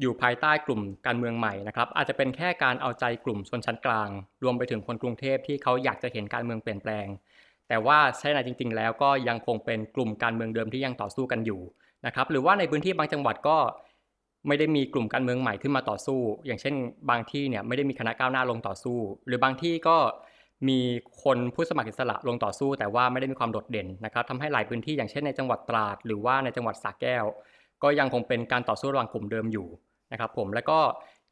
[0.00, 4.08] อยู่ภายใต้กลุ่มการเมืองใหม่นะครับอาจจะเป็นแค่การเอาใจกลุ่มชนชั้นกลาง
[4.42, 7.06] รวมไปถึงคนกรุงเทพที่เขาอยากจะเห็นการเมืองเปลี่ยนแปลง
[7.68, 11.60] แต่ว่าใช่ในจริง ๆ แล้วก็ยังคงเป็นกลุ่มการเมืองเดิมที่ยังต่อสู้กันอยู่
[12.06, 13.58] นะครับหรือว่าในพื้นที่บางจังหวัดก็
[14.46, 16.74] ไม่ได้มีกลุ่มการเมืองใหม่ขึ้นมาต่อสู้ อย่างเช่น
[17.10, 19.96] บางที่เนี่ยไม่ได้มีคณะก้าวหน้าลงต่อสู้ หรือบางที่ก็
[20.68, 20.78] มี
[21.22, 27.24] คนผู้สมัครอิสระลงต่อสู้ แต่ว่าไม่ได้มีความโดดเด่นนะครับทำให้หลายพื้นที่อย่างเช่นในจังหวัดตราด หรือว่าในจังหวัดสระแก้ว
[27.82, 29.66] ก็ยังคงเป็นการต่อสู้ระหว่างกลุ่มเดิมอยู่
[30.12, 30.78] นะครับผมแล้วก็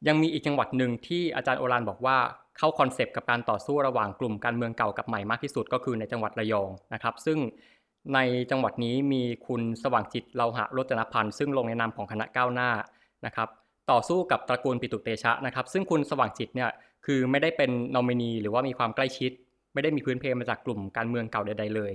[0.07, 2.17] ยังมีอีกจังหวัดหนึ่งที่อาจารย์โอรานบอกว่า
[2.57, 7.37] เข้าคอนเซปต์กับการต่อสู้ระหว่างกลุ่มการเมืองเก่ากับใหม่มากที่สุดก็คือในจังหวัดระยองนะครับ ซึ่ง
[8.13, 8.19] ใน
[8.51, 12.69] จังหวัดนี้มีคุณสว่างจิตเลาหะรจนพันธ์ซึ่งลงในนามของคณะก้าวหน้า
[13.25, 13.49] นะครับ
[13.91, 16.69] ต่อสู้กับตระกูลปิตุเตชะนะครับซึ่งคุณสว่างจิตเนี่ย
[17.05, 19.31] คือไม่ได้เป็นนอมินีหรือว่ามีความใกล้ชิด
[19.73, 21.93] ไม่ได้มีพื้นเพมาจากกลุ่มการเมืองเก่าใดๆเลย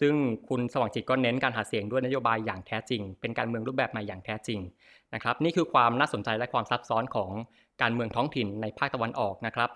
[0.00, 0.14] ซึ่ง
[0.48, 4.60] คุณสว่างจิตก็เน้นการหาเสียงด้วยนโยบายอย่างแท้จริง เป็นการเมืองรูปแบบใหม่อย่างแท้จริง
[5.14, 7.30] นะครับนี่คือความน่าสนใจและความซับซ้อนของ
[7.82, 9.70] การเมืองท้องถิ่นในภาคตะวันออกนะครับ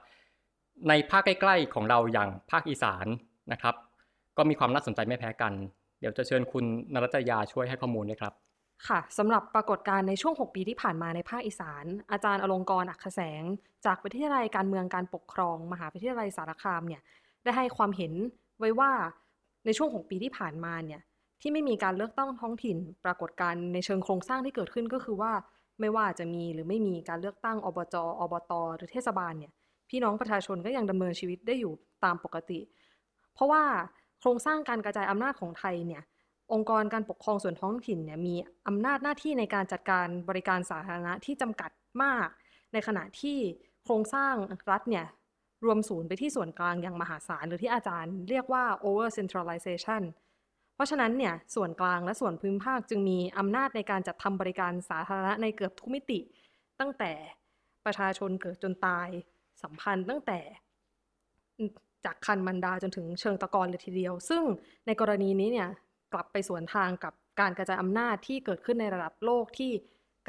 [0.88, 3.06] ในภาคใกล้ ๆ ของเราอย่างภาคอีสาน
[3.52, 3.74] นะครับ
[4.36, 5.52] ก็มีความน่าสนใจไม่แพ้กัน
[6.00, 8.32] เดี๋ยวจะเชิญคุณนรัตยาช่วยให้ข้อมูลด้วยครับ
[8.88, 13.42] ค่ะสำหรับปรากฏการณ์ในช่วง 6 ปีที่ผ่านมาในภาคอีสาน อาจารย์อลงกรอักแสง
[13.86, 17.02] จากวิทยาลัยการเมืองการปกครอง มหาวิทยาลัยสารคามเนี่ย
[17.44, 18.12] ได้ให้ความเห็น
[18.58, 18.92] ไว้ว่า
[19.64, 21.00] ในช่วง 6 ปีที่ผ่านมาเนี่ย
[21.40, 25.32] ที่ไม่มีการเลือกตั้งท้องถิ่น ปรากฏการณ์ในเชิงโครงสร้างที่เกิดขึ้นก็คือว่า
[25.80, 29.52] ไม่ว่าจะมีหรือไม่มีการเลือกตั้งอบจอบตหรือเทศบาลเนี่ย
[29.88, 31.72] พี่น้องประชาชนก็ยังดำเนินชีวิตได้อยู่
[32.04, 32.60] ตามปกติ
[33.34, 33.62] เพราะว่า
[34.20, 36.02] โครงสร้างการกระจายอำนาจของไทยเนี่ย
[36.52, 38.34] องค์กรการปกครองส่วนท้องถิ่นเนี่ยมี
[38.66, 41.70] อำนาจหน้าที่ในการจัดการบริการสาธารณะที่จำกัด
[42.02, 42.28] มาก
[42.72, 43.38] ในขณะที่
[43.84, 44.34] โครงสร้าง
[44.70, 45.06] รัฐเนี่ย
[45.64, 50.02] รวมศูนย์ไปที่ส่วนกลางอย่างมหาศาล หรือที่อาจารย์เรียกว่า over centralization
[50.74, 56.20] เพราะฉะนั้นเนี่ยส่วนกลางและส่วนพื้นภาคจึงมีอำนาจในการจัดทำบริการสาธารณะในเกือบทุกมิติ
[56.80, 57.12] ตั้งแต่
[57.84, 59.08] ประชาชนเกิดจนตาย
[59.62, 60.40] สัมพันธ์ตั้งแต่
[62.04, 64.42] จากคันมันดาจนถึงเชิงตะกอนเลยทีเดียว ซึ่ง
[64.86, 65.68] ในกรณีนี้เนี่ย
[66.12, 69.70] กลับไปสวนทางกับการกระจายอำนาจที่เกิดขึ้นในระดับโลกที่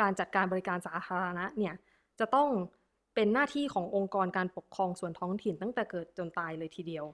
[0.01, 1.73] การจัดการบริการสาธารณะเนี่ย
[2.19, 2.49] จะต้อง
[3.15, 7.05] เป็นหน้าที่ขององค์กรการปกครองส่วนท้องถิ่นตั้งแต่เกิดจนตายเลยทีเดียว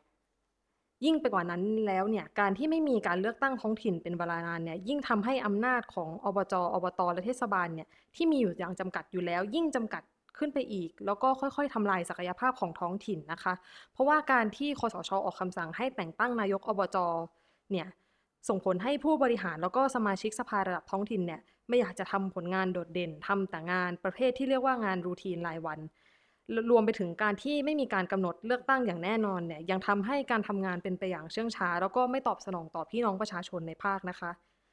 [1.05, 10.03] ยิ่งไปกว่านั้นแล้วเนี่ยการที่ไม่มีการเลือกตั้งท้องถิ่นเป็นเวลานานเนี่ยยิ่งทำให้อำนาจของอบจอบตและเทศบาลเนี่ยที่มีอยู่อย่างจำกัดอยู่แล้ว ยิ่งจำกัด
[10.37, 13.53] ขึ้นไปอีก แล้วก็ค่อยๆทำลายศักยภาพของท้องถิ่นนะคะ
[13.93, 16.97] เพราะว่าการที่คอสชออกคำสั่งให้แต่งตั้งนายกอบจ
[17.71, 17.87] เนี่ย
[18.47, 25.79] ส่งผลให้ผู้บริหารแล้วก็สมาชิกสภาระดับท้องถิ่นเนี่ยไม่อยากจะทำผลงานโดดเด่นทำแต่งานประเภทที่เรียกว่างานรูทีนรายวัน
[26.71, 34.31] รวมไปถึงการที่ไม่มีการกำหนดเลือกตั้งอย่างแน่นอนเนี่ยยังทำให้การทำงานเป็นไปอย่างเชื่องช้า แล้วก็ไม่ตอบสนองต่อพี่น้องประชาชนในภาคนะคะ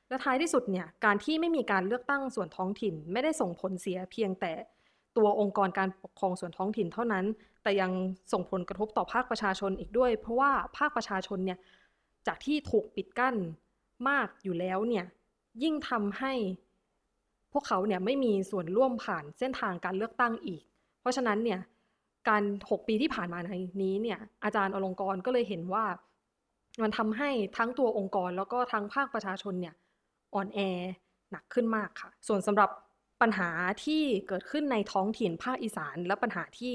[0.09, 4.52] และท้ายที่สุดเนี่ยการที่ไม่มีการเลือกตั้งส่วนท้องถิ่น ไม่ได้ส่งผลเสียเพียงแต่
[5.16, 7.24] ตัวองค์กรการปกครองส่วนท้องถิ่นเท่านั้น
[7.62, 7.90] แต่ยัง
[8.33, 11.59] ส่งผลกระทบต่อภาคประชาชนอีกด้วย เพราะว่าภาคประชาชนเนี่ย
[12.27, 13.37] จากที่ถูกปิดกั้น
[14.09, 15.05] มากอยู่แล้วเนี่ย
[15.62, 16.33] ยิ่งทำให้
[17.53, 20.62] พวกเขาเนี่ยไม่มีส่วนร่วมผ่านเส้นทางการเลือกตั้งอีก
[21.01, 21.61] เพราะฉะนั้นเนี่ย
[22.29, 25.85] การ 6 ปีที่ผ่านมาในนี้เนี่ยอาจารย์อลงกรก็เลยเห็นว่า
[26.83, 29.75] มันทำให้ทั้งตัวองค์กรแล้วก็ทั้งภาคประชาชนเนี่ย
[30.35, 30.59] อ่อนแอ
[31.31, 32.71] หนักขึ้นมากค่ะ ส่วนสำหรับ
[33.21, 33.49] ปัญหา
[33.85, 36.75] ที่เกิดขึ้นในท้องถิ่นภาคอีสาน และปัญหาที่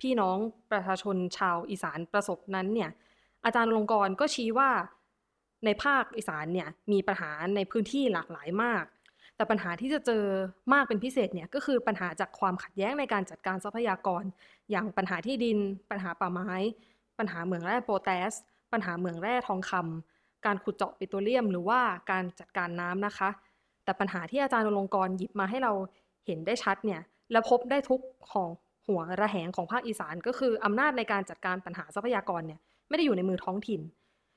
[0.00, 0.36] พี่น้อง
[0.70, 2.90] ประชาชนชาวอีสานประสบนั้นเนี่ย
[3.46, 4.70] อาจารย์ลงกรก็ชี้ว่า
[5.64, 8.84] ในภาคอีสานเนี่ยมีปัญหาในพื้นที่หลากหลายมาก
[9.36, 10.24] แต่ปัญหาที่จะเจอ
[10.72, 14.22] มากเป็นพิเศษเนี่ยก็คือปัญหาจากความขัดแย้งในการจัดการทรัพยากร
[14.70, 15.58] อย่างปัญหาที่ดิน
[15.90, 16.52] ปัญหาป่าไม้
[17.18, 18.32] ปัญหาเหมืองแร่โปแทส
[18.72, 21.80] ปัญหาเหมืองแร่ทองคำการขุดเจาะปิโตรเลียม หรือว่า
[22.10, 23.30] การจัดการน้ำนะคะ
[23.84, 25.72] แต่ปัญหาที่อาจารย์ลงกรหยิบมาให้เรา
[26.26, 27.00] เห็นได้ชัดเนี่ย
[27.32, 28.00] และพบได้ทุก
[28.32, 28.50] ของ
[28.88, 33.80] หัวระแหงของภาคอีสานก็คืออำนาจในการจัดการปัญหาทรัพยากรเนี่ย ไม่ได้อยู่ในมือท้องถิ่น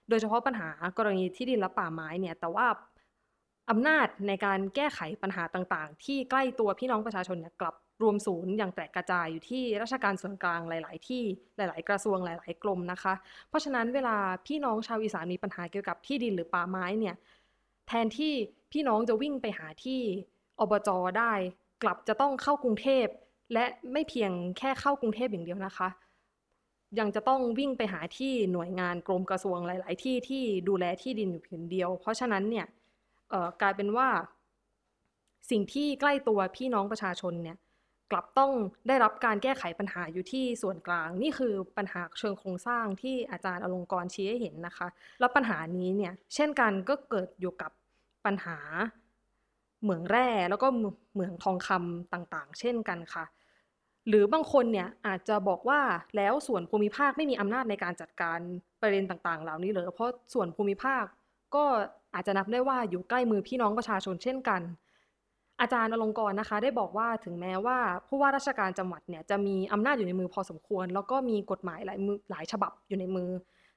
[0.09, 2.67] โดยเฉพาะปัญหากรณีที่ดินและป่าไม้เนี่ย แต่ว่า
[3.69, 11.23] อำนาจในการแก้ไขปัญหาต่างๆ ที่ใกล้ตัวพี่น้องประชาชนเนี่ยกลับรวมศูนย์อย่างแตกกระจายอยู่ที่ราชการส่วนกลางหลาย ๆ ที่
[11.57, 13.13] หลาย ๆ กระทรวงหลาย ๆ กรมนะคะ
[13.49, 17.15] เพราะฉะนั้นเวลาพี่น้องชาวอีสานมีปัญหาเกี่ยวกับที่ดินหรือป่าไม้เนี่ย
[17.87, 18.33] แทนที่
[18.71, 20.01] พี่น้องจะวิ่งไปหาที่
[20.59, 21.33] อบจได้
[21.83, 23.05] กลับจะต้องเข้ากรุงเทพ
[23.53, 25.89] และไม่เพียงแค่เข้ากรุงเทพอย่างเดียวนะคะ
[26.99, 32.65] ยังจะต้องวิ่งไปหาที่หน่วยงานกรมกระทรวงหลาย ๆ ที่ที่ดูแลที่ดินอยู่เพียงเดียว เพราะฉะนั้นเนี่ย
[33.61, 34.07] กลายเป็นว่า
[35.49, 37.57] สิ่งที่ใกล้ตัวพี่น้องประชาชนเนี่ย
[38.11, 38.51] กลับต้อง
[38.87, 44.87] ได้รับการแก้ไขปัญหาอยู่ที่ส่วนกลาง นี่คือปัญหาเชิงโครงสร้างที่อาจารย์อลงกรชี้ให้เห็นนะคะ
[45.19, 47.71] แล้วปัญหานี้เนี่ยเช่นกันก็เกิดอยู่กับ
[48.25, 48.57] ปัญหา
[49.81, 50.67] เหมืองแร่แล้วก็
[51.13, 53.25] เหมืองทองคำต่างๆ เช่นกันค่ะ
[54.07, 55.79] หรือบางคนเนี่ยอาจจะบอกว่า
[56.17, 58.39] แล้วส่วนภูมิภาคไม่มีอำนาจในการจัดการ
[58.81, 61.03] ประเด็นต่างๆ เหล่านี้เลยเพราะส่วนภูมิภาค
[61.55, 61.63] ก็
[62.15, 64.61] อาจจะนับได้ว่าอยู่ใกล้มือพี่น้องประชาชนเช่นกัน
[65.61, 73.29] อาจารย์อลงกรนะคะ ได้บอกว่าถึงแม้ว่าผู้ว่าราชการจังหวัดเนี่ยจะมีอำนาจอยู่ในมือพอสมควร แล้วก็มีกฎหมายหลายมือหลายฉบับอยู่ในมือ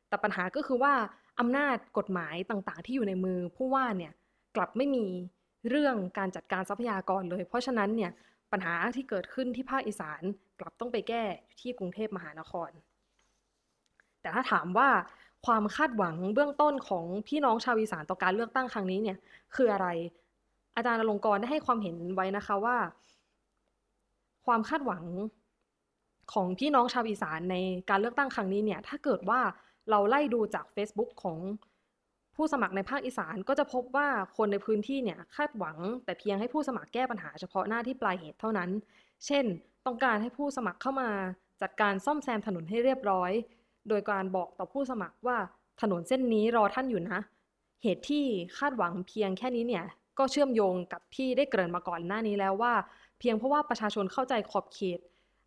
[0.08, 0.94] แต่ปัญหาก็คือว่า
[1.40, 4.12] อำนาจกฎหมายต่างๆ ที่อยู่ในมือผู้ว่าเนี่ย
[4.56, 5.06] กลับไม่มี
[5.68, 8.10] เรื่องการจัดการทรัพยากรเลย เพราะฉะนั้นเนี่ย
[8.52, 10.20] ปัญหาที่เกิดขึ้นที่ภาคอีสาน
[10.60, 11.22] กลับต้องไปแก้
[11.60, 12.70] ที่กรุงเทพมหานคร
[14.20, 14.88] แต่ถ้าถามว่า
[15.46, 19.18] ความคาดหวังเบื้องต้นของพี่น้องชาวอีสานต่อการเลือกตั้งครั้งนี้เนี่ย
[19.54, 19.88] คืออะไร
[20.76, 22.76] อาจารย์อลงกรได้ให้ความเห็นไว้นะคะว่า
[24.46, 25.04] ความคาดหวัง
[26.32, 27.56] ของพี่น้องชาวอีสานใน
[27.90, 29.40] การเลือกตั้งครั้งนี้เนี่ยถ้าเกิดว่า
[29.90, 31.38] เราไล่ดูจาก Facebook ของ
[32.36, 38.70] ผู้สมัครในภาคอีสานก็จะพบว่าคนในพื้นที่เนี่ยคาดหวัง แต่เพียงให้ผู้สมัครแก้ปัญหาเฉพาะหน้าที่ปลายเหตุเท่านั้น
[39.26, 39.44] เช่น
[39.86, 41.10] ต้องการให้ผู้สมัครเข้ามา
[41.62, 43.32] จัดการซ่อมแซมถนนให้เรียบร้อย
[43.88, 45.36] โดยการบอกต่อผู้สมัครว่า
[45.82, 47.20] ถนนเส้นนี้รอท่านอยู่นะ
[47.82, 48.24] เหตุที่
[48.58, 49.84] คาดหวังเพียงแค่นี้เนี่ย
[50.18, 52.74] ก็เชื่อมโยงกับที่ได้เกริ่นมาก่อนหน้านี้แล้วว่า
[53.18, 55.00] เพียงเพราะว่าประชาชนเข้าใจขอบเขต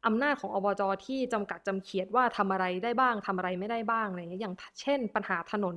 [0.05, 5.75] อำนาจของอบจที่จำกัดจำเขียดว่าทำอะไรได้บ้างทำอะไรไม่ได้บ้างอะไรอย่างเงี้ยอย่างเช่น ปัญหาถนน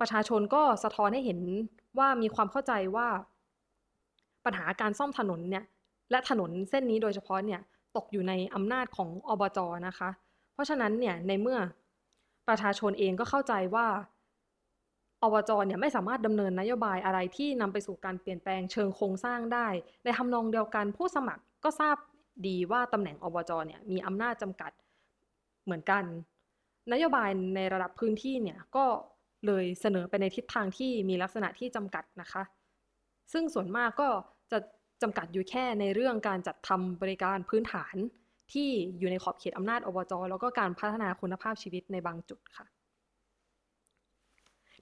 [0.00, 1.40] ประชาชนก็สะท้อนให้เห็น
[1.98, 3.08] ว่ามีความเข้าใจว่า
[4.44, 5.64] ปัญหาการซ่อมถนนเนี่ย
[6.10, 7.60] และถนนเส้นนี้โดยเฉพาะเนี่ย
[7.96, 10.10] ตกอยู่ในอำนาจของอบจนะคะ
[10.52, 11.58] เพราะฉะนั้นเนี่ยในเมื่อ
[12.48, 13.86] ประชาชนเองก็เข้าใจว่า
[15.22, 19.68] อบจเนี่ยไม่สามารถดำเนินนโยบายอะไรที่นำไปสู่การเปลี่ยนแปลงเชิงโครงสร้างได้
[20.04, 21.96] ในทำนองเดียวกันผู้สมัครก็ทราบ
[22.46, 24.70] ดีว่าตำแหน่งอบจเนี่ยมีอำนาจจำกัด
[25.64, 26.04] เหมือนกัน
[26.92, 28.84] นโยบายในระดับพื้นที่เนี่ยก็
[29.48, 32.42] เลยเสนอไปในทิศทางที่มีลักษณะที่จำกัดนะคะ
[33.32, 34.08] ซึ่งส่วนมากก็
[34.52, 34.58] จะ
[35.02, 37.94] จำกัดอยู่แค่ในเรื่องการจัดทำบริการพื้นฐาน
[38.52, 42.66] ที่อยู่ในขอบเขตอำนาจอบจ แล้วก็การพัฒนาคุณภาพชีวิตในบางจุดค่ะ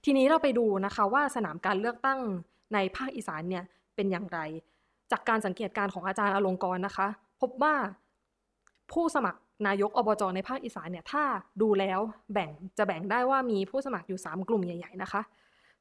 [0.05, 2.19] ทีนี้เราไปดูนะคะว่าสนามการเลือกตั้ง
[2.73, 3.63] ในภาคอีสานเนี่ย
[3.95, 4.39] เป็นอย่างไร
[5.11, 7.07] จากการสังเกตการของอาจารย์อลงกรนะคะ
[7.41, 7.75] พบว่า
[8.91, 11.23] ผู้สมัคร นายกอบจในภาคอีสานเนี่ยถ้า
[11.61, 11.99] ดูแล้ว
[12.33, 15.21] แบ่งจะแบ่งได้ว่ามีผู้สมัครอยู่ 3 กลุ่มใหญ่ ๆ นะคะ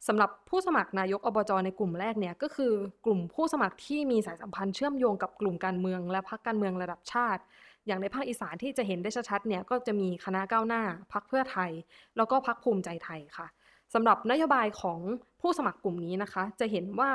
[0.08, 2.72] สำหรับผู้สมัครนายกอบจในกลุ่มแรกเนี่ยก็คือ
[3.04, 7.42] กลุ่มผู้สมัครที่มีสายสัมพันธ์เชื่อมโยงกับกลุ่มการเมือง และพรรคการเมืองระดับชาติ
[7.86, 10.82] อย่างในภาคอีสานที่จะเห็นได้ชัดๆเนี่ยก็จะมีคณะก้าวหน้า
[11.12, 11.70] พรรคเพื่อไทย
[12.16, 13.46] แล้วก็พรรคภูมิใจไทยค่ะ
[13.94, 15.00] สำหรับนโยบายของ
[15.40, 17.10] ผู้สมัครกลุ่มนี้นะคะ จะเห็นว่า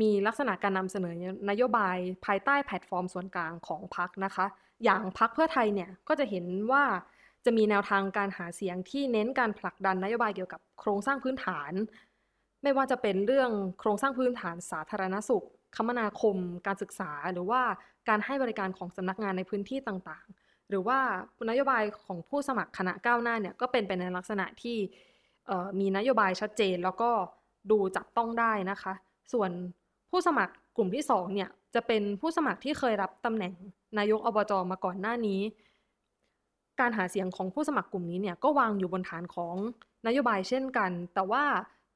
[0.00, 1.14] มีลักษณะการนำเสนอ
[1.50, 4.46] นโยบายภายใต้แพลตฟอร์มส่วนกลางของพรรคนะคะ
[4.84, 6.84] อย่างพรรคเพื่อไทยเนี่ยก็จะเห็นว่า
[7.44, 11.72] จะมีแนวทางการหาเสียงที่เน้นการผลักดันนโยบายเกี่ยวกับโครงสร้างพื้นฐาน
[12.62, 15.44] ไม่ว่าจะเป็นเรื่องโครงสร้างพื้นฐานสาธารณสุข
[15.76, 16.36] คมนาคม
[16.66, 17.62] การศึกษา หรือว่า
[18.08, 20.98] การให้บริการของสำนักงานในพื้นที่ต่างๆ หรือว่า
[21.50, 24.76] นโยบายของผู้สมัครคณะก้าวหน้าเนี่ยก็เป็นไปในลักษณะที่
[25.80, 27.10] มีนโยบายชัดเจนแล้วก็
[27.70, 28.92] ดูจับต้องได้นะคะ
[29.32, 29.50] ส่วน
[30.10, 33.52] ผู้สมัคร กลุ่มที่2เนี่ยจะเป็นผู้สมัครที่เคยรับตำแหน่ง
[33.98, 35.40] นายกอบจมาก่อนหน้านี้
[36.80, 39.54] การหาเสียงของผู้สมัครกลุ่มนี้เนี่ยก็วางอยู่บนฐานของ
[40.06, 41.44] นโยบายเช่นกัน แต่ว่า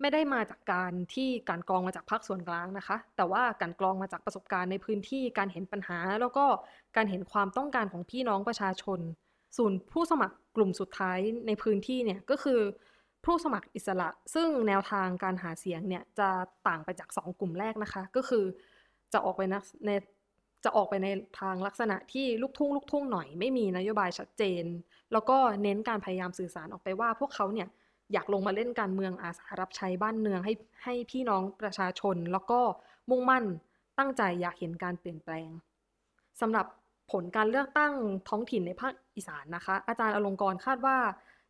[0.01, 6.45] ไม่ได้มาจากการที่การกรองมาจากภาคส่วนกลางนะคะ แต่ว่าการกรองมาจากประสบการณ์ในพื้นที่การเห็นปัญหา แล้วก็
[6.97, 9.01] การเห็นความต้องการของพี่น้องประชาชน
[9.57, 12.61] ส่วนผู้สมัครกลุ่มสุดท้ายในพื้นที่เนี่ยก็คือ
[13.25, 16.29] ผู้สมัครอิสระ ซึ่งแนวทางการหาเสียงเนี่ยจะ
[16.69, 18.45] ต่างไปจาก 2 กลุ่มแรกนะคะ ก็คือ
[19.13, 19.91] จะออกไปใน
[20.65, 21.09] จะออกไปใน
[21.41, 24.65] ทางลักษณะที่ลูกทุ่งลูกทุ่งหน่อยไม่มีนโยบายชัดเจน
[25.13, 27.69] แล้วก็เน้นการพยายามสื่อสารออกไปว่า พวกเขาเนี่ย
[28.13, 30.53] อยากลงมาเล่นการเมืองอาสารับใช้บ้านเมืองให้
[30.85, 32.61] ให้พี่น้องประชาชน แล้วก็
[33.11, 33.45] มุ่งมั่น
[33.99, 35.49] ตั้งใจอยากเห็นการเปลี่ยนแปลง
[36.41, 36.67] สำหรับ
[37.13, 37.93] ผลการเลือกตั้ง
[38.29, 40.97] ท้องถิ่นในภาคอีสานนะคะ อาจารย์อลงกรคาดว่า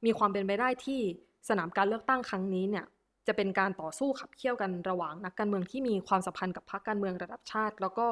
[0.05, 1.01] มีความเป็นไปได้ที่
[1.49, 2.87] สนามการเลือกตั้งครั้งนี้เนี่ย
[3.27, 8.07] จะเป็นการต่อสู้ขับเคี่ยวกันระหว่างนักการเมืองที่มีความสัมพันธ์กับพรรคการเมืองระดับชาติ แล้วก็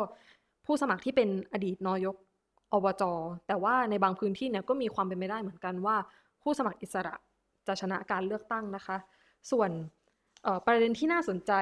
[0.66, 2.16] ผู้สมัครที่เป็นอดีตนายก
[2.73, 3.03] อบจ
[3.49, 5.97] แต่ว่าในบางพื้นที่เนี่ยก็มีความเป็นไปได้เหมือนกันว่า
[6.42, 7.14] ผู้สมัครอิสระ
[7.66, 8.97] จะชนะการเลือกตั้งนะคะ
[9.51, 9.71] ส่วน
[10.66, 11.53] ประเด็นที่น่าสนใจ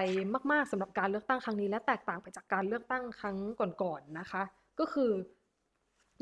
[0.53, 3.37] มาก ๆสำหรับการเลือกตั้งครั้งนี้ และแตกต่างไปจากการเลือกตั้งครั้ง
[3.83, 4.43] ก่อนๆนะคะ
[4.81, 5.11] ก็คือ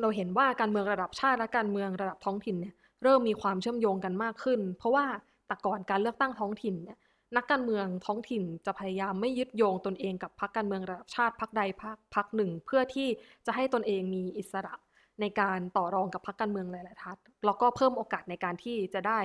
[0.01, 5.05] เราเห็นว่าการเมืองระดับชาติและการเมืองระดับท้องถิ่นเนี่ยเริ่มมีความเชื่อมโยงกันมากขึ้น เพราะว่า
[5.47, 6.99] แต่ก่อนการเลือกตั้งท้องถิ่นเนี่ย
[7.37, 13.09] นักการเมืองท้องถิ่นจะพยายามไม่ยึดโยงตนเองกับพรรคการเมืองระดับชาติพรรคใดพรรคพรรคหนึ่ง เพื่อที่
[13.47, 14.75] จะให้ตนเองมีอิสระ
[15.21, 17.17] ในการต่อรองกับพรรคการเมืองหลายๆทัศ
[17.47, 19.19] แล้วก็เพิ่มโอกาสในการที่จะได้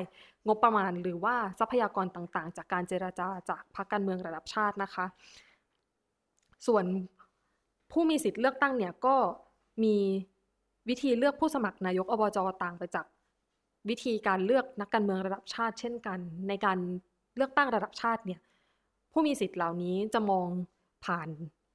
[0.47, 5.05] งบประมาณหรือว่าทรัพยากรต่างๆ จากการเจราจาจากพรรคการเมืองระดับชาตินะคะ
[6.67, 6.85] ส่วน
[7.91, 9.15] ผู้มีสิทธิ์เลือกตั้งเนี่ยก็
[9.83, 9.95] มี
[10.89, 13.05] วิธีเลือกผู้สมัครนายกอบจต่างไปจาก
[13.89, 16.79] วิธีการเลือกนักการเมืองระดับชาติเช่นกัน ในการ
[17.37, 18.39] เลือกตั้งระดับชาติเนี่ย
[19.11, 20.47] ผู้มีสิทธิ์เหล่านี้จะมอง
[21.05, 21.27] ผ่าน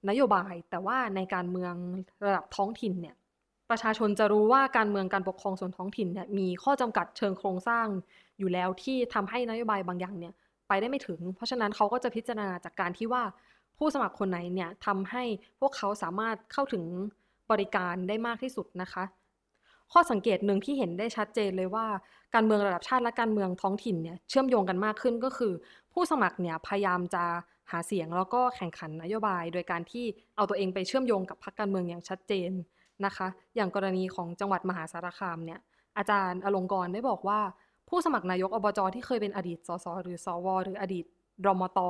[0.09, 1.75] นโยบาย แต่ว่าในการเมือง
[2.25, 3.17] ระดับท้องถิ่นเนี่ย
[3.71, 7.87] ประชาชนจะรู้ว่าการเมืองการปกครองส่วนท้องถิ่นเนี่ยมีข้อจำกัดเชิงโครงสร้าง
[8.39, 10.35] อยู่แล้วที่ทำให้นโยบายบางอย่างเนี่ย
[10.69, 13.23] ไปได้ไม่ถึง เพราะฉะนั้นเขาก็จะพิจารณาจากการที่ว่า
[13.79, 15.25] ผู้สมัครคนไหนเนี่ยทำให้
[15.61, 16.85] พวกเขาสามารถเข้าถึง
[17.51, 19.05] บริการได้มากที่สุดนะคะ
[19.93, 21.87] ข้อสังเกตหนึ่งที่เห็นได้ชัดเจนเลยว่า
[22.35, 25.53] การเมืองระดับชาติและการเมืองท้องถิ่นเนี่ยเชื่อมโยงกันมากขึ้นก็คือ
[25.93, 27.25] ผู้สมัครเนี่ยพยายามจะ
[27.71, 30.05] หาเสียงแล้วก็แข่งขันนโยบาย โดยการที่
[30.37, 32.51] เอาตัวเองไปเชื่อมโยงกับพรรคการเมืองอย่างชัดเจน
[33.05, 35.61] นะคะ อย่างกรณีของจังหวัดมหาสารคามเนี่ย
[35.99, 37.41] อาจารย์อลงกรได้บอกว่า
[37.89, 41.05] ผู้สมัครนายกอบจที่เคยเป็นอดีตสสหรือสวหรืออดีต
[41.47, 41.81] รมต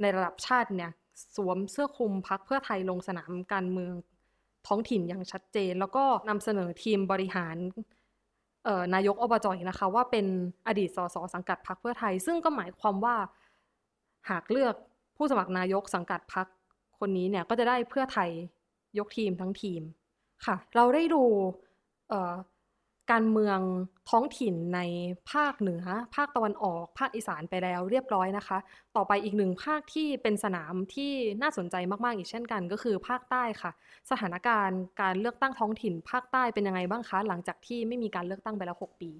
[0.00, 0.90] ในระดับชาติเนี่ย
[1.36, 3.94] สวมเสื้อคลุมพักเพื่อไทยลงสนามการเมือง
[4.66, 7.56] ท้องถิ่นอย่างชัดเจน แล้วก็นำเสนอทีมบริหาร
[8.94, 10.26] นายกอบจนะคะว่าเป็น
[10.66, 13.16] อดีตสสสังกัดพรรคเพื่อไทย ซึ่งก็หมายความว่า
[14.30, 14.74] หากเลือก
[15.16, 16.46] ผู้สมัครนายกสังกัดพรรค
[16.98, 18.30] คนนี้เนี่ยก็จะได้เพื่อไทย
[18.98, 19.82] ยกทีมทั้งทีม
[20.46, 21.22] ค่ะ เราได้ดู
[23.12, 23.58] การเมือง
[24.10, 24.80] ท้องถิ่นใน
[25.32, 28.58] ภาคเหนือ ภาคตะวันออก ภาคอีสานไปแล้วเรียบร้อยนะคะ
[28.96, 33.70] ต่อไปอีกหนึ่งภาคที่เป็นสนามที่น่าสนใจมาก ๆ อีกเช่นกัน ก็คือภาคใต้ค่ะ
[34.10, 39.10] สถานการณ์การเลือกตั้งท้องถิ่น ภาคใต้เป็นยังไงบ้างคะ หลังจากที่ไม่มีการเลือกตั้งไปแล้ว 6 ปี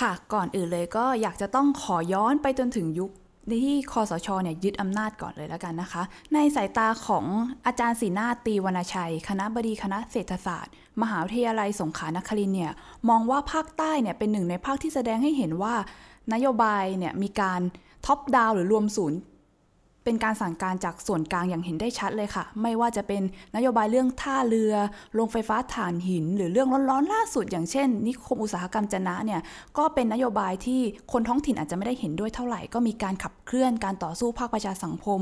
[0.00, 3.10] ค่ะ ก่อนอื่นเลยก็อยากจะต้องขอย้อนไปจนถึงยุค
[3.48, 6.02] ในที่คอสชเนี่ยยึดอำนาจก่อนเลยแล้วกันนะคะ
[6.34, 7.24] ในสายตาของ
[7.66, 12.72] อาจารย์ศรีนาตีวรรณชัย คณะบดีคณะเศรษฐศาสตร์ มหาวิทยาลัยสงขลานครินเนี่ย
[13.08, 15.74] มองว่าภาคใต้เนี่ยเป็นหนึ่งในภาคที่แสดงให้เห็นว่า
[16.32, 17.60] นโยบายเนี่ยมีการ
[18.06, 19.18] ท็อปดาวหรือรวมศูนย์
[20.04, 23.22] เป็นการสั่งการจากส่วนกลางอย่างเห็นได้ชัดเลยค่ะ ไม่ว่าจะเป็น
[23.56, 24.74] นโยบายเรื่องท่าเรือ
[25.14, 29.40] โรงไฟฟ้าถ่านหิน หรือเรื่องร้อนๆล่าสุด อย่างเช่น นิคมอุตสาหกรรมจนะเนี่ย
[29.78, 30.80] ก็เป็นนโยบายที่
[31.12, 35.20] คนท้องถิ่นอาจจะไม่ได้เห็นด้วยเท่าไหร่ ก็มีการขับเคลื่อนการต่อสู้ภาคประชาสังคม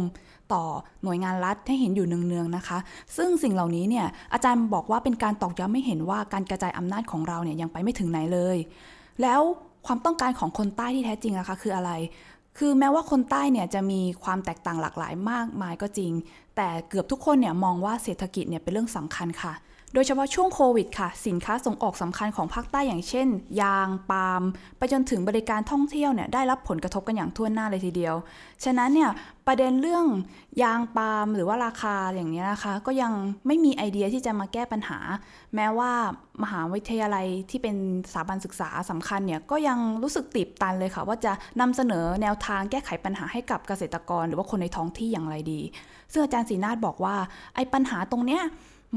[0.52, 0.64] ต่อ
[1.04, 2.78] หน่วยงานรัฐให้เห็นอยู่เนืองๆนะคะ
[3.16, 8.56] ซึ่งสิ่งเหล่านี้เนี่ย อาจารย์บอกว่าเป็นการตอกย้ำไม่เห็นว่าการกระจายอำนาจของเราเนี่ยยังไปไม่ถึงไหนเลย
[9.22, 9.42] แล้ว
[9.86, 11.90] ความต้องการของคนใต้ที่แท้จริงนะคะคืออะไร
[12.58, 16.12] คือแม้ว่าคนใต้เนี่ยจะมีความแตกต่างหลากหลายมากมายก็จริง
[16.56, 19.52] แต่เกือบทุกคนเนี่ยมองว่าเศรษฐกิจเนี่ยเป็นเรื่องสำคัญค่ะ
[19.94, 23.28] โดยเฉพาะช่วงโควิดค่ะ สินค้าส่งออกสำคัญของภาคใต้อย่างเช่น
[23.62, 24.42] ยาง ปาล์ม
[24.78, 28.14] ไปจนถึงบริการท่องเที่ยวเนี่ยได้รับผลกระทบกันอย่างทั่วหน้าเลยทีเดียว
[28.64, 29.10] ฉะนั้นเนี่ย
[29.46, 30.06] ประเด็นเรื่อง
[30.62, 33.12] ยางปาล์มหรือว่าราคาอย่างนี้นะคะ ก็ยัง
[33.46, 34.98] ไม่มีไอเดียที่จะมาแก้ปัญหา
[35.54, 35.92] แม้ว่า
[36.42, 37.76] มหาวิทยาลัยที่เป็น
[38.12, 45.60] สถาบันศึกษาสำคัญเนี่ยก็ยังรู้สึกติดตันเลยค่ะ ว่าจะนำเสนอแนวทางแก้ไขปัญหาให้กับเกษตรกร หรือว่าคนในท้องที่อย่างไรดี
[46.12, 47.16] ซึ่งอาจารย์ศรีนาฏบอกว่า
[47.54, 48.42] ไอ้ปัญหาตรงเนี้ย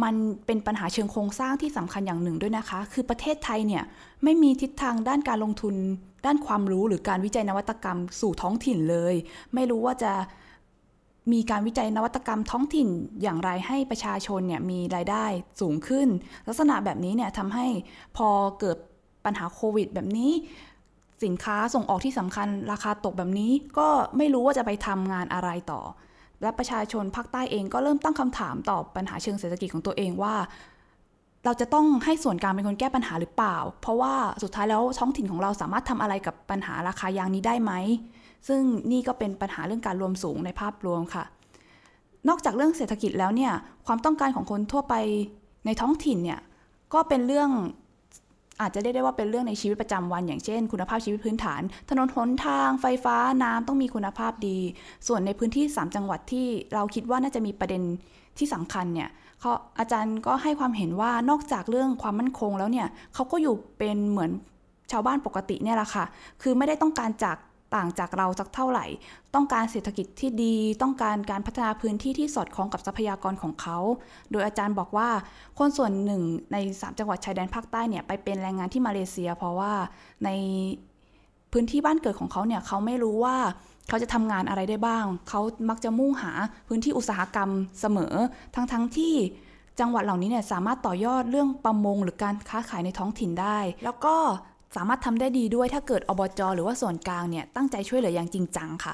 [0.03, 3.83] มันเป็นปัญหาเชิงโครงสร้างที่สำคัญอย่างหนึ่งด้วยนะคะ คือประเทศไทยเนี่ย
[4.23, 5.75] ไม่มีทิศทางด้านการลงทุน
[6.25, 9.15] ด้านความรู้หรือการวิจัยนวัตกรรมสู่ท้องถิ่นเลย
[9.53, 10.13] ไม่รู้ว่าจะ
[11.33, 12.87] มีการวิจัยนวัตกรรมท้องถิ่น
[13.21, 15.25] อย่างไรให้ประชาชนเนี่ยมีรายได้
[15.61, 16.07] สูงขึ้น
[16.47, 17.67] ลักษณะแบบนี้เนี่ยทำให้
[18.17, 18.27] พอ
[18.59, 18.77] เกิด
[19.25, 20.31] ปัญหาโควิด แบบนี้
[21.23, 25.81] สินค้าส่งออกที่สำคัญราคาตกแบบนี้ก็ไม่รู้ว่าจะไปทำงานอะไรต่อ
[26.43, 30.35] และประชาชนภาคใต้เองก็เริ่มตั้งคำถามต่อปัญหาเชิงเศรษฐกิจของตัวเองว่า
[31.45, 37.71] เราจะต้องให้ส่วนกลางเป็นคนแก้ปัญหาหรือเปล่า เพราะว่าสุดท้ายแล้วท้องถิ่นของเราสามารถทำอะไรกับปัญหาราคายางนี้ได้ไหม
[38.47, 41.23] ซึ่งนี่ก็เป็นปัญหาเรื่องการรวมสูงในภาพรวมค่ะ
[42.29, 43.53] นอกจากเรื่องเศรษฐกิจแล้วเนี่ย
[43.87, 44.95] ความต้องการของคนทั่วไป
[45.65, 46.39] ในท้องถิ่นเนี่ย
[46.93, 47.49] ก็เป็นเรื่อง
[48.61, 54.57] อาจจะเรียกได้ว่าเป็นเรื่องในชีวิตประจำวัน อย่างเช่น คุณภาพชีวิตพื้นฐาน ถนนหนทาง ไฟฟ้าน้ำต้องมีคุณภาพดี
[55.07, 57.81] ส่วนในพื้นที่ 3 จังหวัดที่เราคิดว่าน่าจะมีประเด็น
[58.37, 64.31] ที่สำคัญเนี่ยเขาอาจารย์ก็ให้ความเห็นว่านอกจากเรื่องความมั่นคงแล้วเนี่ยเขาก็อยู่เป็นเหมือน
[64.91, 66.05] ชาวบ้านปกติเนี่ยแหละค่ะ
[66.41, 67.37] คือไม่ได้ต้องการจาก
[67.75, 68.85] ต่างจากเราสักเท่าไหร่
[69.35, 73.77] ต้องการเศรษฐกิจที่ดี ต้องการการพัฒนาพื้นที่ที่สอดคล้องกับทรัพยากรของเขา
[74.31, 75.09] โดยอาจารย์บอกว่า
[75.57, 79.73] คนส่วนหนึ่งใน 3 จังหวัดชายแดนภาคใต้เนี่ยไปเป็นแรงงานที่มาเลเซีย เพราะว่า
[80.25, 80.29] ใน
[81.51, 83.37] พื้นที่บ้านเกิดของเขาเนี่ยเขาไม่รู้ว่า
[83.89, 86.31] เขาจะทำงานอะไรได้บ้าง เขามักจะมุ่งหา
[86.67, 88.13] พื้นที่อุตสาหกรรมเสมอ
[88.55, 89.13] ทั้งๆทที่
[89.79, 94.15] จังหวัดเหล่านี้เนี่ยสามารถต่อยอดเรื่องประมงหรือการค้าขายในท้องถิ่นได้ แล้วก็
[94.75, 98.93] สามารถทำได้ดีด้วยถ้าเกิดอบจหรือว่าส่วนกลางเนี่ยตั้งใจช่วยเหลืออย่างจริงจังค่ะ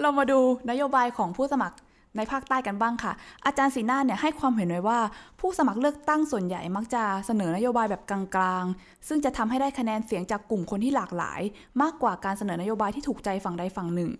[0.00, 0.38] เรามาดู
[0.70, 1.76] นโยบายของผู้สมัคร
[2.16, 3.12] ในภาคใต้กันบ้างค่ะ
[3.46, 4.98] อาจารย์สีนาเนี่ยให้ความเห็นไว้ว่า
[5.40, 11.40] ผู้สมัครเลือกตั้งส่วนใหญ่มักจะเสนอนโยบายแบบกลางๆ ซึ่งจะทำให้ได้คะแนนเสียงจากกลุ่มคนที่หลากหลาย
[11.82, 14.10] มากกว่าการเสนอนโยบายที่ถูกใจฝั่งใดฝั่งหนึ่ง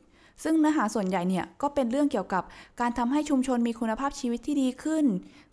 [0.43, 2.43] ซึ่งเนื้อหาส่วนใหญ่เนี่ยก็เป็นเรื่องเกี่ยวกับ
[2.81, 5.05] การทำให้ชุมชนมีคุณภาพชีวิตที่ดีขึ้น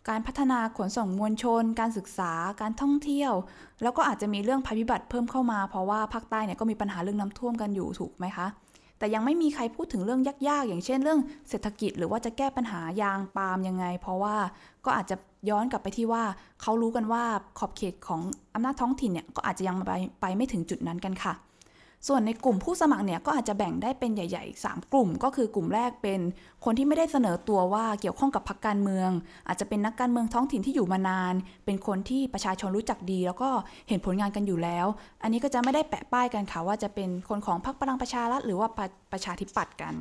[0.09, 3.33] การพัฒนาขนส่งมวลชน การศึกษา การท่องเที่ยว
[3.83, 8.47] แล้วก็อาจจะมีเรื่องภัยพิบัติเพิ่มเข้ามา เพราะว่าภาคใต้เนี่ยก็มีปัญหาเรื่องน้ำท่วมกันอยู่ถูกไหมคะ
[8.97, 14.35] แต่ยังไม่มีใครพูดถึงเรื่องยากๆ อย่างเช่นเรื่องเศรษฐกิจ หรือว่าจะแก้ปัญหายางปาล์มยังไง เพราะว่า
[14.85, 15.15] ก็อาจจะ
[15.49, 16.23] ย้อนกลับไปที่ว่า
[16.61, 17.23] เขารู้กันว่า
[17.59, 18.21] ขอบเขตของ
[18.53, 19.91] อำนาจท้องถิ่นเนี่ยก็อาจจะยังไป
[20.21, 21.33] ไปไม่ถึงจุดนั้นกันค่ะ
[22.07, 26.19] ส่วนในกลุ่มผู้สมัครเนี่ยก็อาจจะแบ่งได้เป็นใหญ่ๆ 3 กลุ่ม ก็คือกลุ่มแรกเป็น
[26.65, 29.09] คนที่ไม่ได้เสนอตัวว่าเกี่ยวข้องกับพรรคการเมือง
[29.47, 31.33] อาจจะเป็นนักการเมืองท้องถิ่นที่อยู่มานาน
[31.65, 33.49] เป็นคนที่ประชาชนรู้จักดี แล้วก็
[33.87, 34.87] เห็นผลงานกันอยู่แล้ว
[35.23, 39.93] อันนี้ก็จะไม่ได้แปะป้ายกันค่ะว่าจะเป็นคนของพรรคพลังประชารัฐหรือว่าประประชาธิปัตย์กัน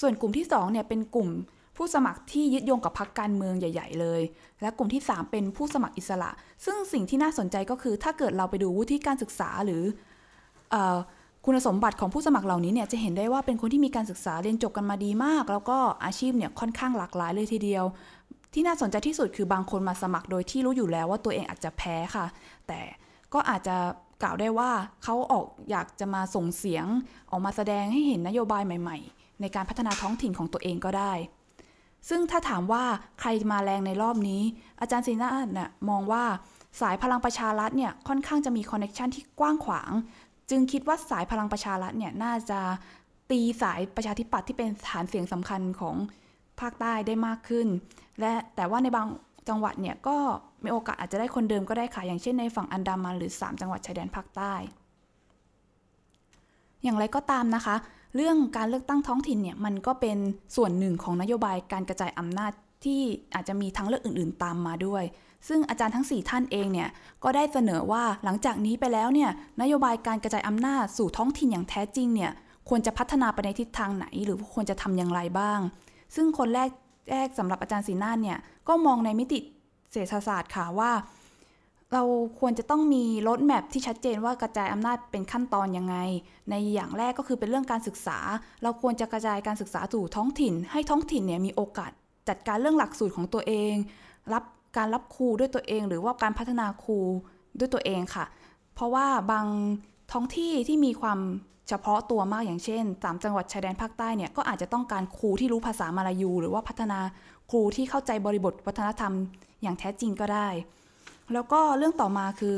[0.00, 1.28] ส่วนกลุ่มที่2เนี่ยเป็นกลุ่ม
[1.76, 4.22] ผู้สมัครที่ยึดโยงกับพรรคการเมืองใหญ่ ๆ เลย
[4.62, 6.30] และกลุ่มที่ 3 เป็นผู้สมัครอิสระ
[6.64, 9.82] ซึ่งสิ่งที่น่าสนใจก็คือ ถ้าเกิดเราไปดูวุฒิการศึกษาหรือ
[10.70, 10.98] เออ
[11.48, 17.84] คุณสมบัติของผู้สมัครเหล่านี้เนี่ยจะเห็นได้ว่าเป็นคนที่มีการศึกษาเรียนจบกันมาดีมาก แล้วก็อาชีพเนี่ยค่อนข้างหลากหลายเลยทีเดียว
[18.54, 22.26] ที่น่าสนใจที่สุดคือบางคนมาสมัครโดยที่รู้อยู่แล้วว่าตัวเองอาจจะแพ้ค่ะ
[22.68, 22.80] แต่
[23.32, 23.76] ก็อาจจะ
[24.22, 24.70] กล่าวได้ว่า
[25.02, 26.86] เขาออกอยากจะมาส่งเสียง
[27.30, 31.12] ออกมาแสดงให้เห็นนโยบายใหม่ ๆ ในการพัฒนาท้องถิ่นของตัวเองก็ได้
[32.08, 32.84] ซึ่งถ้าถามว่า
[33.20, 34.42] ใครมาแรงในรอบนี้
[34.80, 36.24] อาจารย์ซีนาน่ะมองว่า
[36.80, 39.90] สายพลังประชารัฐเนี่ยค่อนข้างจะมี connection ที่กว้างขวาง
[40.50, 42.60] จึงคิดว่าสายพลังประชารัฐเนี่ยน่าจะ
[43.30, 45.96] ตีสายประชาธิปัตย์ที่เป็นฐานเสียงสำคัญของ
[46.60, 47.66] ภาคใต้ได้มากขึ้น
[48.20, 49.06] และแต่ว่าในบาง
[49.48, 50.16] จังหวัดเนี่ยก็
[50.64, 54.54] มีโอกาสอาจจะได้คนเดิมก็ได้ค่ะ อย่างเช่นในฝั่งอันดามันหรือ 3 จังหวัดชายแดนภาคใต้
[56.82, 57.76] อย่างไรก็ตามนะคะ
[58.16, 60.18] เรื่องการเลือกตั้งท้องถิ่นเนี่ยมันก็เป็น
[60.56, 62.52] ส่วนหนึ่งของนโยบายการกระจายอำนาจ
[62.84, 63.00] ที่
[63.34, 65.04] อาจจะมีทางเลือกอื่น ๆ ตามมาด้วย
[65.48, 66.88] ซึ่งอาจารย์ทั้ง 4 ท่านเองเนี่ย
[67.24, 69.30] ก็ได้เสนอว่าหลังจากนี้ไปแล้วเนี่ย
[69.60, 72.32] นโยบายการกระจายอำนาจสู่ท้องถิ่นอย่างแท้จริงเนี่ย
[72.68, 75.58] ควรจะพัฒนาไปในทิศทางไหน หรือควรจะทำอย่างไรบ้าง
[76.14, 76.70] ซึ่งคนแรก
[77.12, 79.38] แรกสำหรับอาจารย์ศรีนาฏเนี่ยก็มองในมิติ
[79.92, 80.92] เศรษฐศาสตร์ค่ะว่า
[81.92, 82.02] เรา
[82.40, 85.96] ควรจะต้องมีรถแมพที่ชัดเจนว่ากระจายอำนาจเป็นขั้นตอนยังไง
[86.50, 88.18] ในอย่างแรกก็คือเป็นเรื่องการศึกษา
[88.62, 91.90] เราควรจะกระจายการศึกษาสู่ท้องถิ่น ให้ท้องถิ่นเนี่ยมีโอกาส
[92.28, 93.74] จัดการเรื่องหลักสูตรของตัวเอง
[94.32, 94.44] รับ
[94.76, 96.98] การรับครูด้วยตัวเอง หรือว่าการพัฒนาครู
[97.58, 98.24] ด้วยตัวเองค่ะ
[98.74, 99.46] เพราะว่าบาง
[100.12, 101.18] ท้องที่ที่มีความ
[101.68, 106.98] เฉพาะตัวมากอย่างเช่นสามจังหวัดชายแดนภาคใต้เนี่ยก็อาจจะต้องการครูที่รู้ภาษามาลายู หรือว่าพัฒนา
[107.50, 109.12] ครูที่เข้าใจบริบทวัฒนธรรม
[109.62, 110.48] อย่างแท้จริงก็ได้
[111.32, 112.56] แล้วก็เรื่องต่อมาคือ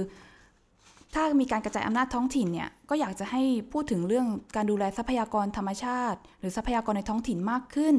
[1.14, 3.43] ถ้ามีการกระจายอำนาจท้องถิ่นเนี่ยก็อยากจะให้
[3.73, 7.95] พูดถึงเรื่องการดูแลทรัพยากรธรรมชาติ หรือทรัพยากรในท้องถิ่นมากขึ้น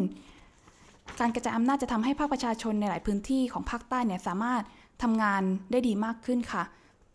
[1.19, 4.63] การกระจายอำนาจจะทำให้ภาคประชาชนในหลายพื้นที่ของภาคใต้เนี่ยสามารถ
[5.01, 5.41] ทำงาน
[5.71, 6.63] ได้ดีมากขึ้นค่ะ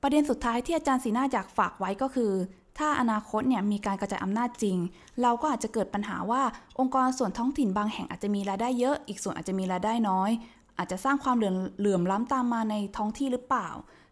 [0.02, 2.32] ประเด็นสุดท้ายที่อาจารย์สีหน้าอยากฝากไว้ก็คือ
[2.78, 4.76] ถ้าอนาคตเนี่ยมีการกระจายอำนาจจริง
[5.22, 6.42] เราก็อาจจะเกิดปัญหาว่า
[6.78, 10.30] องค์กรส่วนท้องถิ่นบางแห่งอาจจะมีรายได้เยอะอีกส่วนอาจจะมีรายได้น้อย
[10.78, 13.68] อาจจะสร้างความเหลื่อมลื่อมล้ำตามมาในท้องที่หรือเปล่า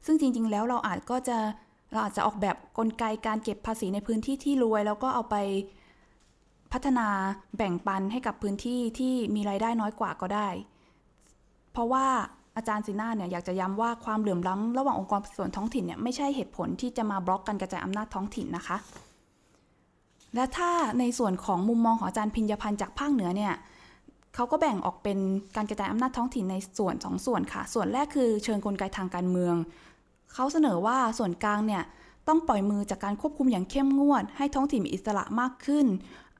[0.07, 1.39] ซึ่งจริง ๆ แล้วเราอาจก็จะ
[1.93, 5.37] เราอาจจะออกแบบกลไกการเก็บภาษีในพื้นที่ที่รวย แล้วก็เอาไป
[6.73, 7.09] พัฒนา
[7.57, 10.49] แบ่งปันให้กับพื้นที่ที่มีรายได้น้อยกว่าก็ได้
[11.73, 12.07] เพราะว่า
[12.57, 18.77] อาจารย์ซีน่าเนี่ยอยากจะย้ำว่าความเหลื่อมล้ำระหว่างองค์กรส่วนท้องถิ่นเนี่ยไม่ใช่เหตุผลที่จะมาบล็อกการกระจายอำนาจท้องถิ่นนะคะ
[20.35, 23.55] และถ้าในส่วนของมุมมองของอาจารย์พิญญพันธ์จากภาคเหนือเนี่ย
[24.35, 25.19] เขาก็แบ่งออกเป็น
[25.57, 29.55] การกระจายอำนาจท้องถิ่นในส่วนสองส่วนค่ะ ส่วนแรกคือเชิงกลไกทางการเมือง
[30.35, 31.83] เขาเสนอว่าส่วนกลางเนี่ย
[32.29, 35.87] ต้องปล่อยมือจากการควบคุมอย่างเข้มงวด ให้ท้องถิ่นมีอิสระมากขึ้น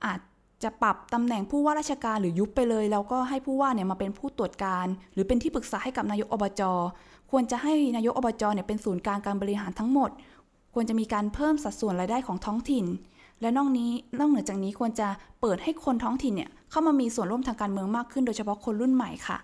[0.07, 0.21] อาจ
[0.63, 6.63] จะปรับตำแหน่งผู้ว่าราชการหรือยุบไปเลย แล้วก็ให้ผู้ว่าเนี่ยมาเป็นผู้ตรวจการ หรือเป็นที่ปรึกษาให้กับนายกอบจ
[7.31, 10.11] ควรจะให้นายกอบจเนี่ยเป็นศูนย์กลางการบริหารทั้งหมด
[10.75, 12.87] ควรจะมีการเพิ่มสัดส่วนรายได้ของท้องถิ่น
[13.41, 15.09] และนอกนี้นอกเหนือจากนี้ควรจะ
[15.41, 19.39] เปิดให้คนท้องถิ่นเนี่ยเข้ามามีส่วนร่วมทางการเมืองมากขึ้น โดยเฉพาะคนรุ่นใหม่ค่ะ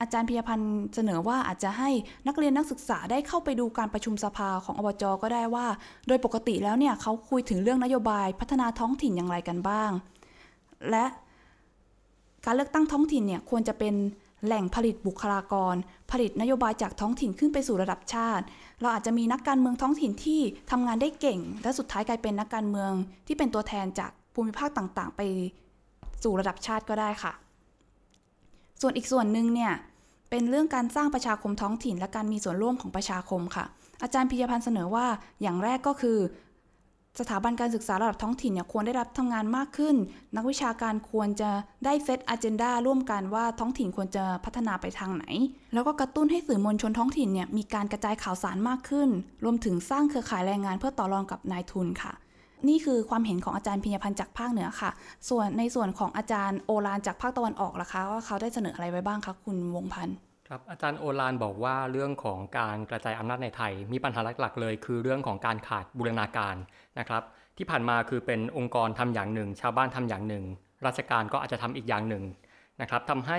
[0.00, 1.90] อาจารย์พิยพันธ์เสนอว่าอาจจะให้
[2.26, 5.66] นักเรียนนักศึกษาได้เข้าไปดูการประชุมสภาของอบจก็ได้ว่า
[6.08, 9.90] โดยปกติแล้วเนี่ยเขาคุยถึงเรื่องนโยบายพัฒนาท้องถิ่นอย่างไรกันบ้าง
[10.90, 11.04] และ
[12.44, 13.94] การเลือกตั้งท้องถิ่นเนี่ยควรจะเป็น
[14.44, 15.74] แหล่งผลิตบุคลากร
[16.10, 18.44] ผลิตนโยบายจากท้องถิ่นขึ้นไปสู่ระดับชาติ
[18.80, 20.40] เราอาจจะมีนักการเมืองท้องถิ่นที่
[20.70, 22.92] ทำงานได้เก่ง และสุดท้ายกลายเป็นนักการเมือง
[23.26, 25.20] ที่เป็นตัวแทนจากภูมิภาคต่างๆ ไป
[26.22, 27.32] สู่ระดับชาติก็ได้ค่ะ
[28.80, 29.72] ส่วนอีกส่วนหนึ่งเนี่ย
[30.30, 33.64] เป็นเรื่องการสร้างประชาคมท้องถิ่น และการมีส่วนร่วมของประชาคมค่ะ
[34.02, 35.06] อาจารย์พิยพันธ์เสนอว่า
[35.42, 36.18] อย่างแรกก็คือ
[37.20, 39.96] สถาบันการศึกษาระดับท้องถิ่นเนี่ยควรได้รับทำงานมากขึ้น
[40.36, 41.50] นักวิชาการควรจะ
[41.84, 45.24] ได้เซตอ g e n d a ร่วมกันว่าท้องถิ่นควรจะพัฒนาไปทางไหน
[45.74, 49.08] แล้วก็กระตุ้นให้สื่อมวลชนท้องถิ่นเนี่ยมีการกระจายข่าวสารมากขึ้น
[49.44, 52.12] รวมถึงสร้างเครือข่ายแรงงานเพื่อต่อรองกับนายทุนค่ะ
[52.68, 54.90] นี่คือความเห็นของอาจารย์พิญญพันธ์จากภาคเหนือค่ะ
[55.28, 60.16] ส่วนในส่วนของอาจารย์โอรานจากภาคตะวันออกล่ะคะว่าเขาได้เสนออะไรไว้บ้างคะคุณวงพันธ์
[60.48, 66.56] ครับอาจารย์โอลานบอกว่าเรื่องของการกระจายอำนาจในไทย มีปัญหาหลักๆเลย คือเรื่องของการขาดบูรณาการ
[66.98, 67.22] นะครับ
[67.58, 70.44] ที่ผ่านมาคือเป็นองค์กรทำอย่างหนึ่ง ชาวบ้านทำอย่างหนึ่ง
[70.86, 72.24] ราชการก็อาจจะทำอีกอย่างหนึ่ง
[72.80, 73.38] นะครับทำให้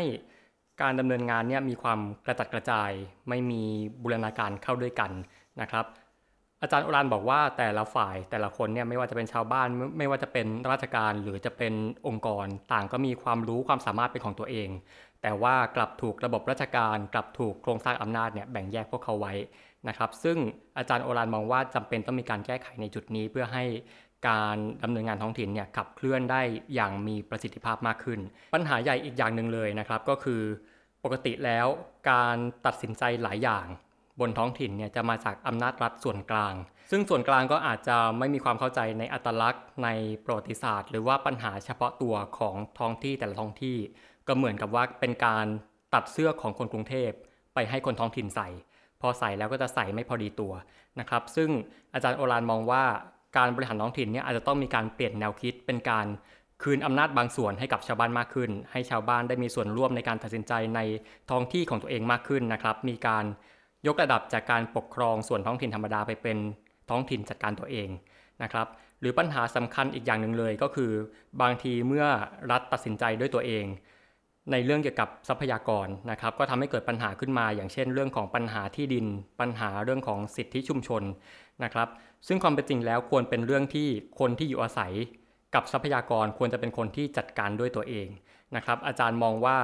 [0.81, 2.89] การดำเนินงานเนี่ยมีความกระจัดกระจาย
[3.29, 3.63] ไม่มี
[4.03, 5.11] บูรณาการเข้าด้วยกัน
[5.61, 5.85] นะครับ
[6.61, 11.73] อาจารย์โอรานบอกว่าแต่ละฝ่ายแต่ละคนเนี่ยไม่ว่าจะเป็นชาวบ้านไม่ว่าจะเป็นราชการหรือจะเป็น
[12.07, 14.69] องค์กรต่างก็มีความรู้ความสามารถเป็นของตัวเอง
[15.21, 19.33] แต่ว่ากลับถูกระบบราชการ กลับถูกโครงสร้างอำนาจเนี่ยแบ่งแยกพวกเขาไว้
[19.87, 20.37] นะครับ ซึ่ง
[20.77, 23.63] อาจารย์โอรานมองว่าจำเป็นต้องมีการแก้ไขในจุดนี้เพื่อให้
[24.29, 26.41] การดำเนินงานท้องถิ่นเนี่ยขับเคลื่อนได้
[26.75, 28.19] อย่างมีประสิทธิภาพมากขึ้น
[28.55, 30.41] ปัญหาใหญ่อีกอย่างหนึ่งเลยนะครับก็คือ
[31.03, 31.67] ปกติแล้ว
[32.11, 33.67] การตัดสินใจหลายอย่าง
[34.19, 36.53] บนท้องถิ่นเนี่ยจะมาจากอำนาจรัฐส่วนกลาง
[36.91, 39.89] ซึ่งส่วนกลางก็อาจจะไม่มีความเข้าใจในอัตลักษณ์ ใน
[40.25, 43.77] ประวัติศาสตร์ หรือว่าปัญหาเฉพาะตัวของท้องที่แต่ละท้องที่
[44.27, 45.45] ก็เหมือนกับว่าเป็นการ
[45.93, 47.11] ตัดเสื้อของคนกรุงเทพ
[47.53, 48.49] ไปให้คนท้องถิ่นใส่
[49.01, 50.53] พอใส่แล้วก็จะใส่ไม่พอดีตัว
[50.99, 51.49] นะครับ ซึ่ง
[51.93, 52.83] อาจารย์โอรานมองว่า
[53.37, 56.05] การบริหารท้องถิ่นเนี่ยอาจจะต้องมีการเปลี่ยนแนวคิดเป็นการ
[56.63, 60.79] คืนอำนาจบางส่วนให้กับชาวบ้านมากขึ้น ให้ชาวบ้านได้มีส่วนร่วมในการตัดสินใจใน
[61.31, 63.25] ท้องที่ของตัวเองมากขึ้นนะครับ มีการ
[63.87, 66.37] ยกระดับจากการปกครองส่วนท้องถิ่นธรรมดาไปเป็น
[66.89, 67.89] ท้องถิ่นจัดการตัวเอง
[68.43, 68.67] นะครับ
[69.01, 70.91] หรือปัญหาสำคัญอีกอย่างหนึ่งเลยก็คือ
[71.41, 72.05] บางทีเมื่อ
[72.51, 73.65] รัฐตัดสินใจด้วยตัวเอง
[74.51, 79.05] ในเรื่องเกี่ยวกับทรัพยากรนะครับ ก็ทำให้เกิดปัญหาขึ้นมา อย่างเช่น เรื่องของปัญหาที่ดิน
[79.39, 81.03] ปัญหาเรื่องของสิทธิชุมชน
[81.63, 81.87] นะครับ
[82.27, 83.87] ซึ่งความเป็นจริงแล้วควรเป็นเรื่องที่
[84.19, 84.93] คนที่อยู่อาศัย
[85.55, 88.07] กับทรัพยากรควรจะเป็นคนที่จัดการด้วยตัวเอง
[88.55, 89.57] นะครับ อาจารย์มองว่า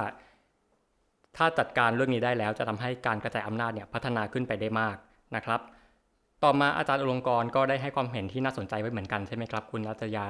[1.36, 4.96] ถ้าจัดการเรื่องนี้ได้แล้วจะทำให้การกระจายอำนาจเนี่ยพัฒนาขึ้นไปได้มาก
[5.36, 5.60] นะครับ
[6.44, 10.26] ต่อมาอาจารย์อลงกรณ์ก็ได้ให้ความเห็นที่น่าสนใจไว้เหมือนกันใช่ไหมครับ คุณรัตยา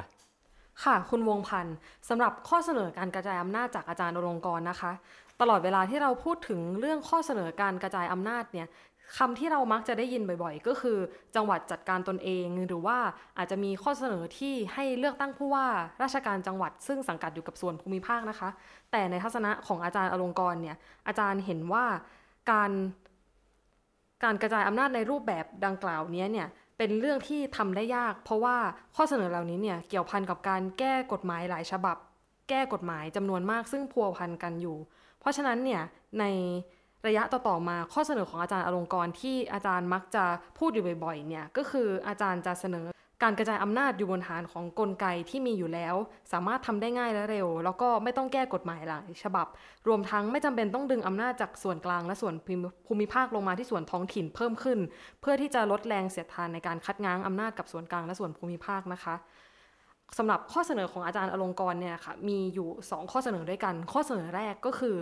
[0.85, 1.77] ค่ะ คุณวงพันธ์
[2.09, 4.93] สำหรับข้อเสนอการกระจายอำนาจจากอาจารย์อลงกรณ์นะคะ
[5.41, 8.67] ตลอดเวลาที่เราพูดถึงเรื่องข้อเสนอการกระจายอำนาจเนี่ย
[9.17, 10.99] คำที่เรามักจะได้ยินบ่อยๆ ก็คือ
[11.37, 12.99] จังหวัดจัดการตนเอง หรือว่า
[13.39, 15.67] อาจจะมีข้อเสนอที่ให้เลือกตั้งผู้ว่า
[16.03, 18.49] ราชการจังหวัด ซึ่งสังกัดอยู่กับส่วนภูมิภาคนะคะ
[18.91, 21.85] แต่ในทัศนะของอาจารย์อลงกรเนี่ยอาจารย์เห็นว่า
[22.51, 22.71] การ
[24.25, 26.49] การกระจายอำนาจในรูปแบบดังกล่าวนี้เนี่ย
[26.79, 28.57] เป็นเรื่องที่ทำได้ยาก เพราะว่า
[28.97, 31.97] ข้อเสนอเหล่านี้เนี่ยเกี่ยวพันกับการแก้กฎหมายหลายฉบับ
[32.49, 34.77] แก้กฎหมายจำนวนมากซึ่งพัวพันกันอยู่
[35.21, 35.83] เพราะฉะนั้นเนี่ย
[36.21, 36.25] ใน
[37.07, 40.25] ระยะต่อๆมาข้อเสนอของอาจารย์อลงกรณ์ที่อาจารย์มักจะ
[40.59, 42.87] พูดอยู่บ่อยๆเนี่ยก็คืออาจารย์จะเสนอ
[43.23, 45.95] การกระจายอำนาจอยู่บนฐานของกลไกที่มีอยู่แล้ว
[46.33, 49.47] สามารถทำได้ง่ายและเร็ว แล้วก็ไม่ต้องแก้กฎหมายหลายฉบับ
[49.89, 52.35] รวมทั้งไม่จำเป็นต้องดึงอำนาจจากส่วนกลางและส่วน
[52.87, 54.79] ภูมิภาคลงมาที่ส่วนท้องถิ่นเพิ่มขึ้น
[55.21, 59.15] เพื่อที่จะลดแรงเสียดทานในการคัดง้างอำนาจกับส่วนกลางและส่วนภูมิภาคนะคะ
[60.19, 64.97] สำหรับข้อเสนอของอาจารย์อลงกรณ์เนี่ยค่ะมีอยู่ 2 ข้อเสนอด้วยกัน ข้อเสนอแรกก็คือ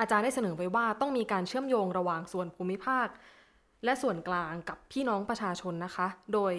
[0.00, 3.08] อาจารย์ได้เสนอไว้ว่าต้องมีการเชื่อมโยงระหว่างส่วนภูมิภาค
[3.84, 6.52] และส่วนกลางกับพี่น้องประชาชนนะคะ โดย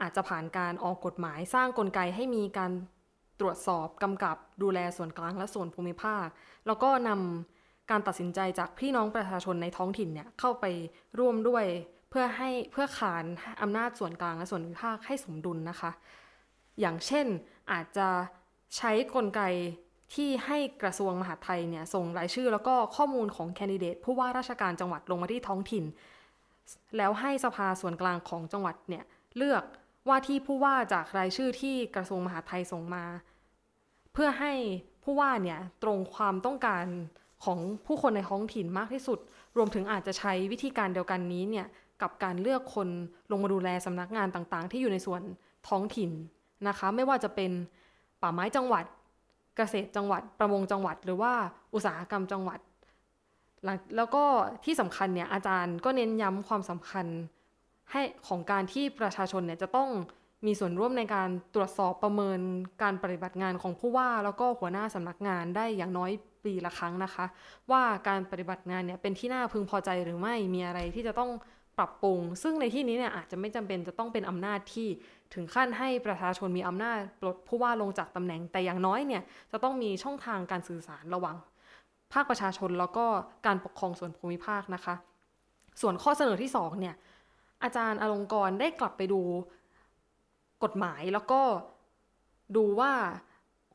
[0.00, 2.72] อาจจะผ่านการออกกฎหมายสร้างกลไกให้มีการ
[3.40, 6.26] ตรวจสอบกำกับดูแลส่วนกลางและส่วนภูมิภาค
[6.66, 10.64] แล้วก็นำการตัดสินใจจากพี่น้องประชาชนในท้องถิ่นเนี่ยเข้าไป
[11.18, 11.64] ร่วมด้วย
[12.10, 13.24] เพื่อให้เพื่อขาน
[13.62, 15.90] อำนาจส่วนกลางและส่วนภูมิภาคให้สมดุลนะคะ
[16.80, 17.26] อย่างเช่น
[17.72, 18.08] อาจจะ
[18.76, 19.42] ใช้กลไก
[20.14, 25.84] ที่ให้กระทรวงมหาดไทยเนี่ยส่งรายชื่อแล้วก็ข้อมูลของแคนดิเดตผู้ว่าราชการจังหวัดลงมาที่ท้องถิ่น
[26.96, 29.04] แล้วให้สภาส่วนกลางของจังหวัดเนี่ย
[29.36, 29.62] เลือก
[30.08, 33.04] ว่าที่ผู้ว่าจากรายชื่อที่กระทรวงมหาดไทยส่งมา
[34.12, 34.52] เพื่อให้
[35.04, 36.84] ผู้ว่าเนี่ยตรงความต้องการ
[37.44, 39.18] ของผู้คนในท้องถิ่นมากที่สุด
[39.56, 41.66] รวมถึงอาจจะใช้วิธีการเดียวกันนี้เนี่ย
[42.02, 42.88] กับการเลือกคน
[43.30, 45.22] ลงมาดูแลสำนักงานต่างๆ ที่อยู่ในส่วน
[45.68, 46.10] ท้องถิ่น
[46.68, 47.50] นะคะ ไม่ว่าจะเป็น
[48.22, 48.84] ป่าไม้จังหวัด
[49.56, 51.32] เกษตรจังหวัดประมงจังหวัด หรือว่า
[51.74, 52.60] อุตสาหกรรมจังหวัด
[53.96, 54.24] แล้วก็
[54.64, 57.06] ที่สำคัญเนี่ยอาจารย์ก็เน้นย้ำความสำคัญ
[57.92, 59.88] ให้ของการที่ประชาชนเนี่ยจะต้อง
[60.46, 62.40] มีส่วนร่วมในการตรวจสอบประเมิน
[62.82, 66.10] การปฏิบัติงานของผู้ว่า แล้วก็หัวหน้าสำนักงานได้อย่างน้อย
[66.44, 67.24] ปีละครั้งนะคะ
[67.70, 71.30] ว่าการปฏิบัติงานเนี่ยเป็นที่น่าพึงพอใจหรือไม่มีอะไรที่จะต้อง
[71.78, 74.88] ปรับปรุง ซึ่งในที่นี้เนี่ยอาจจะไม่จำเป็นจะต้องเป็นอำนาจที่
[75.34, 79.22] ถึงขั้นให้ประชาชนมีอำนาจปลดผู้ว่าลงจากตำแหน่งแต่อย่างน้อยเนี่ย
[79.52, 81.36] จะต้องมีช่องทางการสื่อสารระหว่าง
[82.12, 83.06] ภาคประชาชนแล้วก็
[83.46, 84.94] การปกครองส่วนภูมิภาคนะคะ
[85.80, 86.94] ส่วนข้อเสนอที่2เนี่ย
[87.62, 89.20] อาจารย์อลงกรได้กลับไปดู
[90.64, 91.40] กฎหมายแล้วก็
[92.56, 92.92] ดูว่า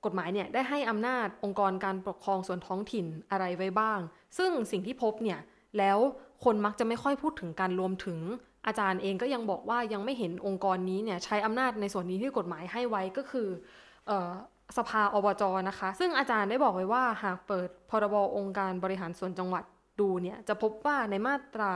[0.05, 3.99] กฎหมายเนี่ยได้ให้อำนาจองค์กรการปกครองส่วนท้องถิ่นอะไรไว้บ้าง
[4.37, 5.39] ซึ่งสิ่งที่พบเนี่ย
[5.77, 5.99] แล้ว
[6.43, 8.19] คนมักจะไม่ค่อยพูดถึงการรวมถึง
[8.67, 13.47] อาจารย์เองก็ยังบอกว่ายังไม่เห็นองค์กรนี้เนี่ยใช้อำนาจในส่วนนี้ที่กฎหมายให้ไว้ก็คือ
[14.09, 14.11] อ
[14.77, 19.63] สภาอบจนะคะ ซึ่งอาจารย์ได้บอกไว้ว่าหากเปิดพรบองค์การบริหารส่วนจังหวัด
[19.99, 21.71] ดูเนี่ยจะพบว่าในมาตรา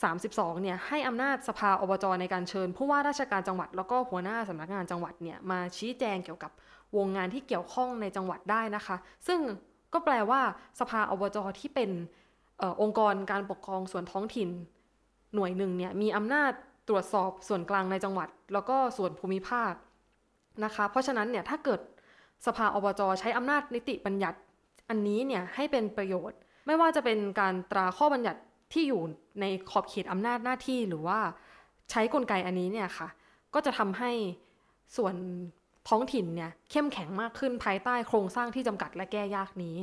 [0.00, 6.52] 32เนี่ยให้อำนาจสภาอบจในการเชิญ ผู้ว่าราชการจังหวัด แล้วก็หัวหน้าสำนักงานจังหวัดเนี่ยมาชี้แจงเกี่ยวกับ
[6.96, 8.96] วงงานที่เกี่ยวข้องในจังหวัดได้นะคะ
[9.26, 9.40] ซึ่ง
[9.92, 10.40] ก็แปลว่า
[10.80, 11.90] สภาอบจที่เป็น
[12.62, 14.48] อองค์กรการปกครองส่วนท้องถิ่น
[15.34, 16.52] หน่วยหนึ่งเนี่ยมีอำนาจ
[16.88, 19.72] ตรวจสอบส่วนกลางในจังหวัด แล้วก็ส่วนภูมิภาค
[20.64, 21.80] นะคะ เพราะฉะนั้นเนี่ยถ้าเกิด
[22.46, 24.38] สภาอบจใช้อำนาจนิติบัญญัติ
[24.88, 28.40] อันนี้เนี่ยให้เป็นประโยชน์ ไม่ว่าจะเป็นการตราข้อบัญญัติ
[28.72, 29.02] ที่อยู่
[29.40, 31.18] ในขอบเขตอำนาจหน้าที่หรือว่า
[31.90, 33.08] ใช้กลไกอันนี้เนี่ยค่ะ
[33.54, 34.10] ก็จะทำให้
[34.96, 35.14] ส่วน
[35.88, 39.76] ท้องถิ่นเนี่ยเข้มแข็งมากขึ้นภายใต้โครงสร้างที่จำกัดและแก้ยากนี้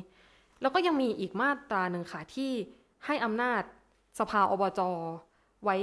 [0.63, 2.51] แล้วก็ยังมีอีกมาตราหนึ่งค่ะที่
[3.05, 3.61] ให้อำนาจ
[4.19, 4.81] สภาอบจ
[5.63, 5.77] ไว้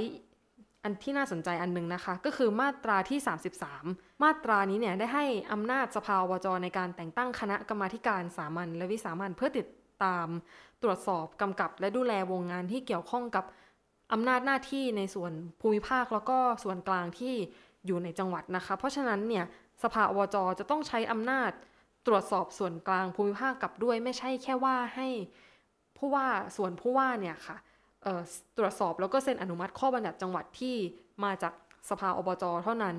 [0.83, 3.19] อันที่น่าสนใจอันหนึ่งนะคะ ก็คือมาตราที่
[3.67, 9.67] 33 มาตรานี้เนี่ยได้ให้อำนาจสภาอบจในการแต่งตั้งคณะกรรมาการสามัญและวิสามัญเพื่อติด
[10.03, 10.27] ตาม
[10.83, 13.45] ตรวจสอบกำกับและดูแลวงงานที่เกี่ยวข้องกับ
[14.13, 17.35] อำนาจหน้าที่ในส่วนภูมิภาคแล้วก็ส่วนกลางที่
[17.85, 19.45] อยู่ในจังหวัดนะคะ เพราะฉะนั้นเนี่ย
[19.83, 21.51] สภาอบจจะต้องใช้อำนาจ
[22.07, 25.07] ตรวจสอบส่วนกลางภูมิภาคกับด้วย ไม่ใช่แค่ว่าให้
[25.97, 26.27] ผู้ว่า
[26.57, 27.57] ส่วนผู้ว่าเนี่ยค่ะ
[28.57, 30.75] ตรวจสอบแล้วก็เซ็นอนุมัติข้อบัญญัติจังหวัดที่
[31.23, 31.53] มาจาก
[31.89, 32.97] สภาอบจเท่านั้น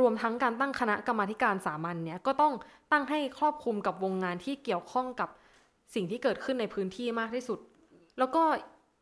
[0.00, 2.52] รวมทั้งการตั้งคณะกรรมาการสามัญเนี่ยก็ต้อง
[2.92, 5.28] ตั้งให้ครอบคลุมกับวงงานที่เกี่ยวข้องกับ
[5.94, 7.58] สิ่งที่เกิดขึ้นในพื้นที่มากที่สุด
[8.18, 8.42] แล้วก็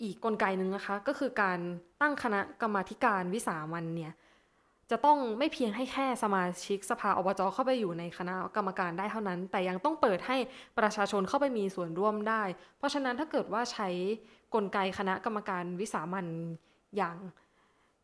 [0.03, 1.59] อีกกลไกหนึ่งนะคะ ก็คือการ
[2.01, 4.13] ตั้งคณะกรรมาการวิสามันเนี่ย
[4.91, 10.37] จะต้องไม่เพียงให้แค่สมาชิกสภาอบจเข้าไปอยู่ในคณะกรรมการได้เท่านั้น แต่ยังต้องเปิดให้
[10.79, 12.43] ประชาชนเข้าไปมีส่วนร่วมได้
[12.79, 13.89] เพราะฉะนั้นถ้าเกิดว่าใช้
[14.55, 16.27] กลไกคณะกรรมการวิสามัน
[16.97, 17.17] อย่าง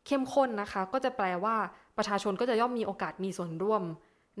[0.05, 1.55] เข้มข้นนะคะ ก็จะแปลว่า
[1.97, 3.83] ประชาชนก็จะย่อมมีโอกาสมีส่วนร่วม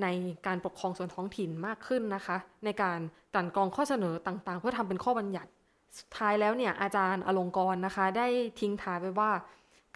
[0.03, 0.07] ใน
[0.47, 2.99] การปกครองส่วนท้องถิ่นมากขึ้นนะคะ ในการ
[3.33, 5.49] กลั่นกรองข้อเสนอต่างๆ เพื่อทำเป็นข้อบัญญัติ
[5.99, 8.27] สุดท้ายแล้วเนี่ยอาจารย์อลงกรนะคะ ได้
[8.59, 9.31] ทิ้งท้ายไว้ว่า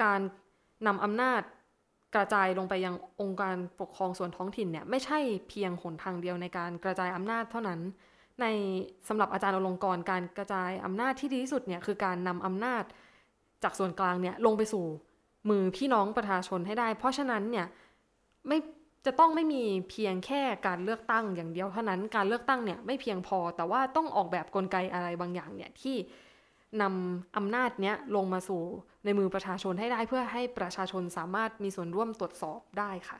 [0.03, 0.19] การ
[0.87, 1.41] นำอำนาจ
[2.15, 7.79] กระจายลงไปยังองค์การปกครองส่วนท้องถิ่นเนี่ยไม่ใช่เพียงหนทางเดียวในการกระจายอำนาจเท่านั้น
[8.41, 8.45] ใน
[9.07, 12.83] สำหรับอาจารย์อลงกรการกระจายอำนาจที่ดีที่สุดเนี่ยคือการนำอำนาจ
[13.63, 14.85] จากส่วนกลางเนี่ยลงไปสู่
[15.49, 17.67] มือพี่น้องประชาชนให้ได้ เพราะฉะนั้นเนี่ย
[18.47, 18.57] ไม่
[19.05, 25.95] จะต้องไม่มีเพียงแค่การเลือกตั้งอย่างเดียวเท่านั้นการเลือกตั้งเนี่ยไม่เพียงพอแต่ว่าต้องออกแบบกลไกอะไรบางอย่างเนี่ยที่
[26.81, 28.61] นำอำนาจเนี้ยลงมาสู่
[29.05, 33.17] ในมือประชาชนให้ได้เพื่อให้ประชาชนสามารถมีส่วนร่วมตรวจสอบได้ค่ะ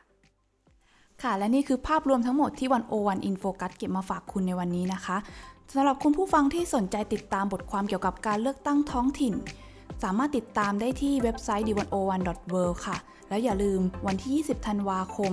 [1.24, 5.18] ค่ะ และนี่คือภาพรวมทั้งหมดที่วันโอวันอินโฟกัสเก็บมาฝากคุณในวันนี้นะคะ
[5.74, 9.34] สำหรับคุณผู้ฟังที่สนใจติดตามบทความเกี่ยวกับการเลือกตั้งท้องถิ่น
[10.04, 12.98] สามารถติดตามได้ที่เว็บไซต์ d101.world ค่ะ
[13.30, 15.32] แล้วอย่าลืมวันที่ 20 ธันวาคม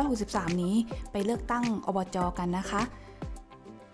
[0.00, 0.74] 2563 นี้
[1.12, 2.82] ไปเลือกตั้งอบจกันนะคะ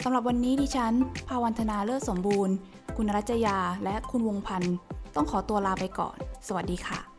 [0.02, 0.92] สำหรับวันนี้ดิฉัน
[1.28, 2.54] ภาวันธนาเลิศสมบูรณ์
[2.96, 4.76] คุณรัจยาและคุณวงพันธ์
[5.14, 6.16] ต้องขอตัวลาไปก่อน
[6.46, 7.15] สวัสดีค่ะ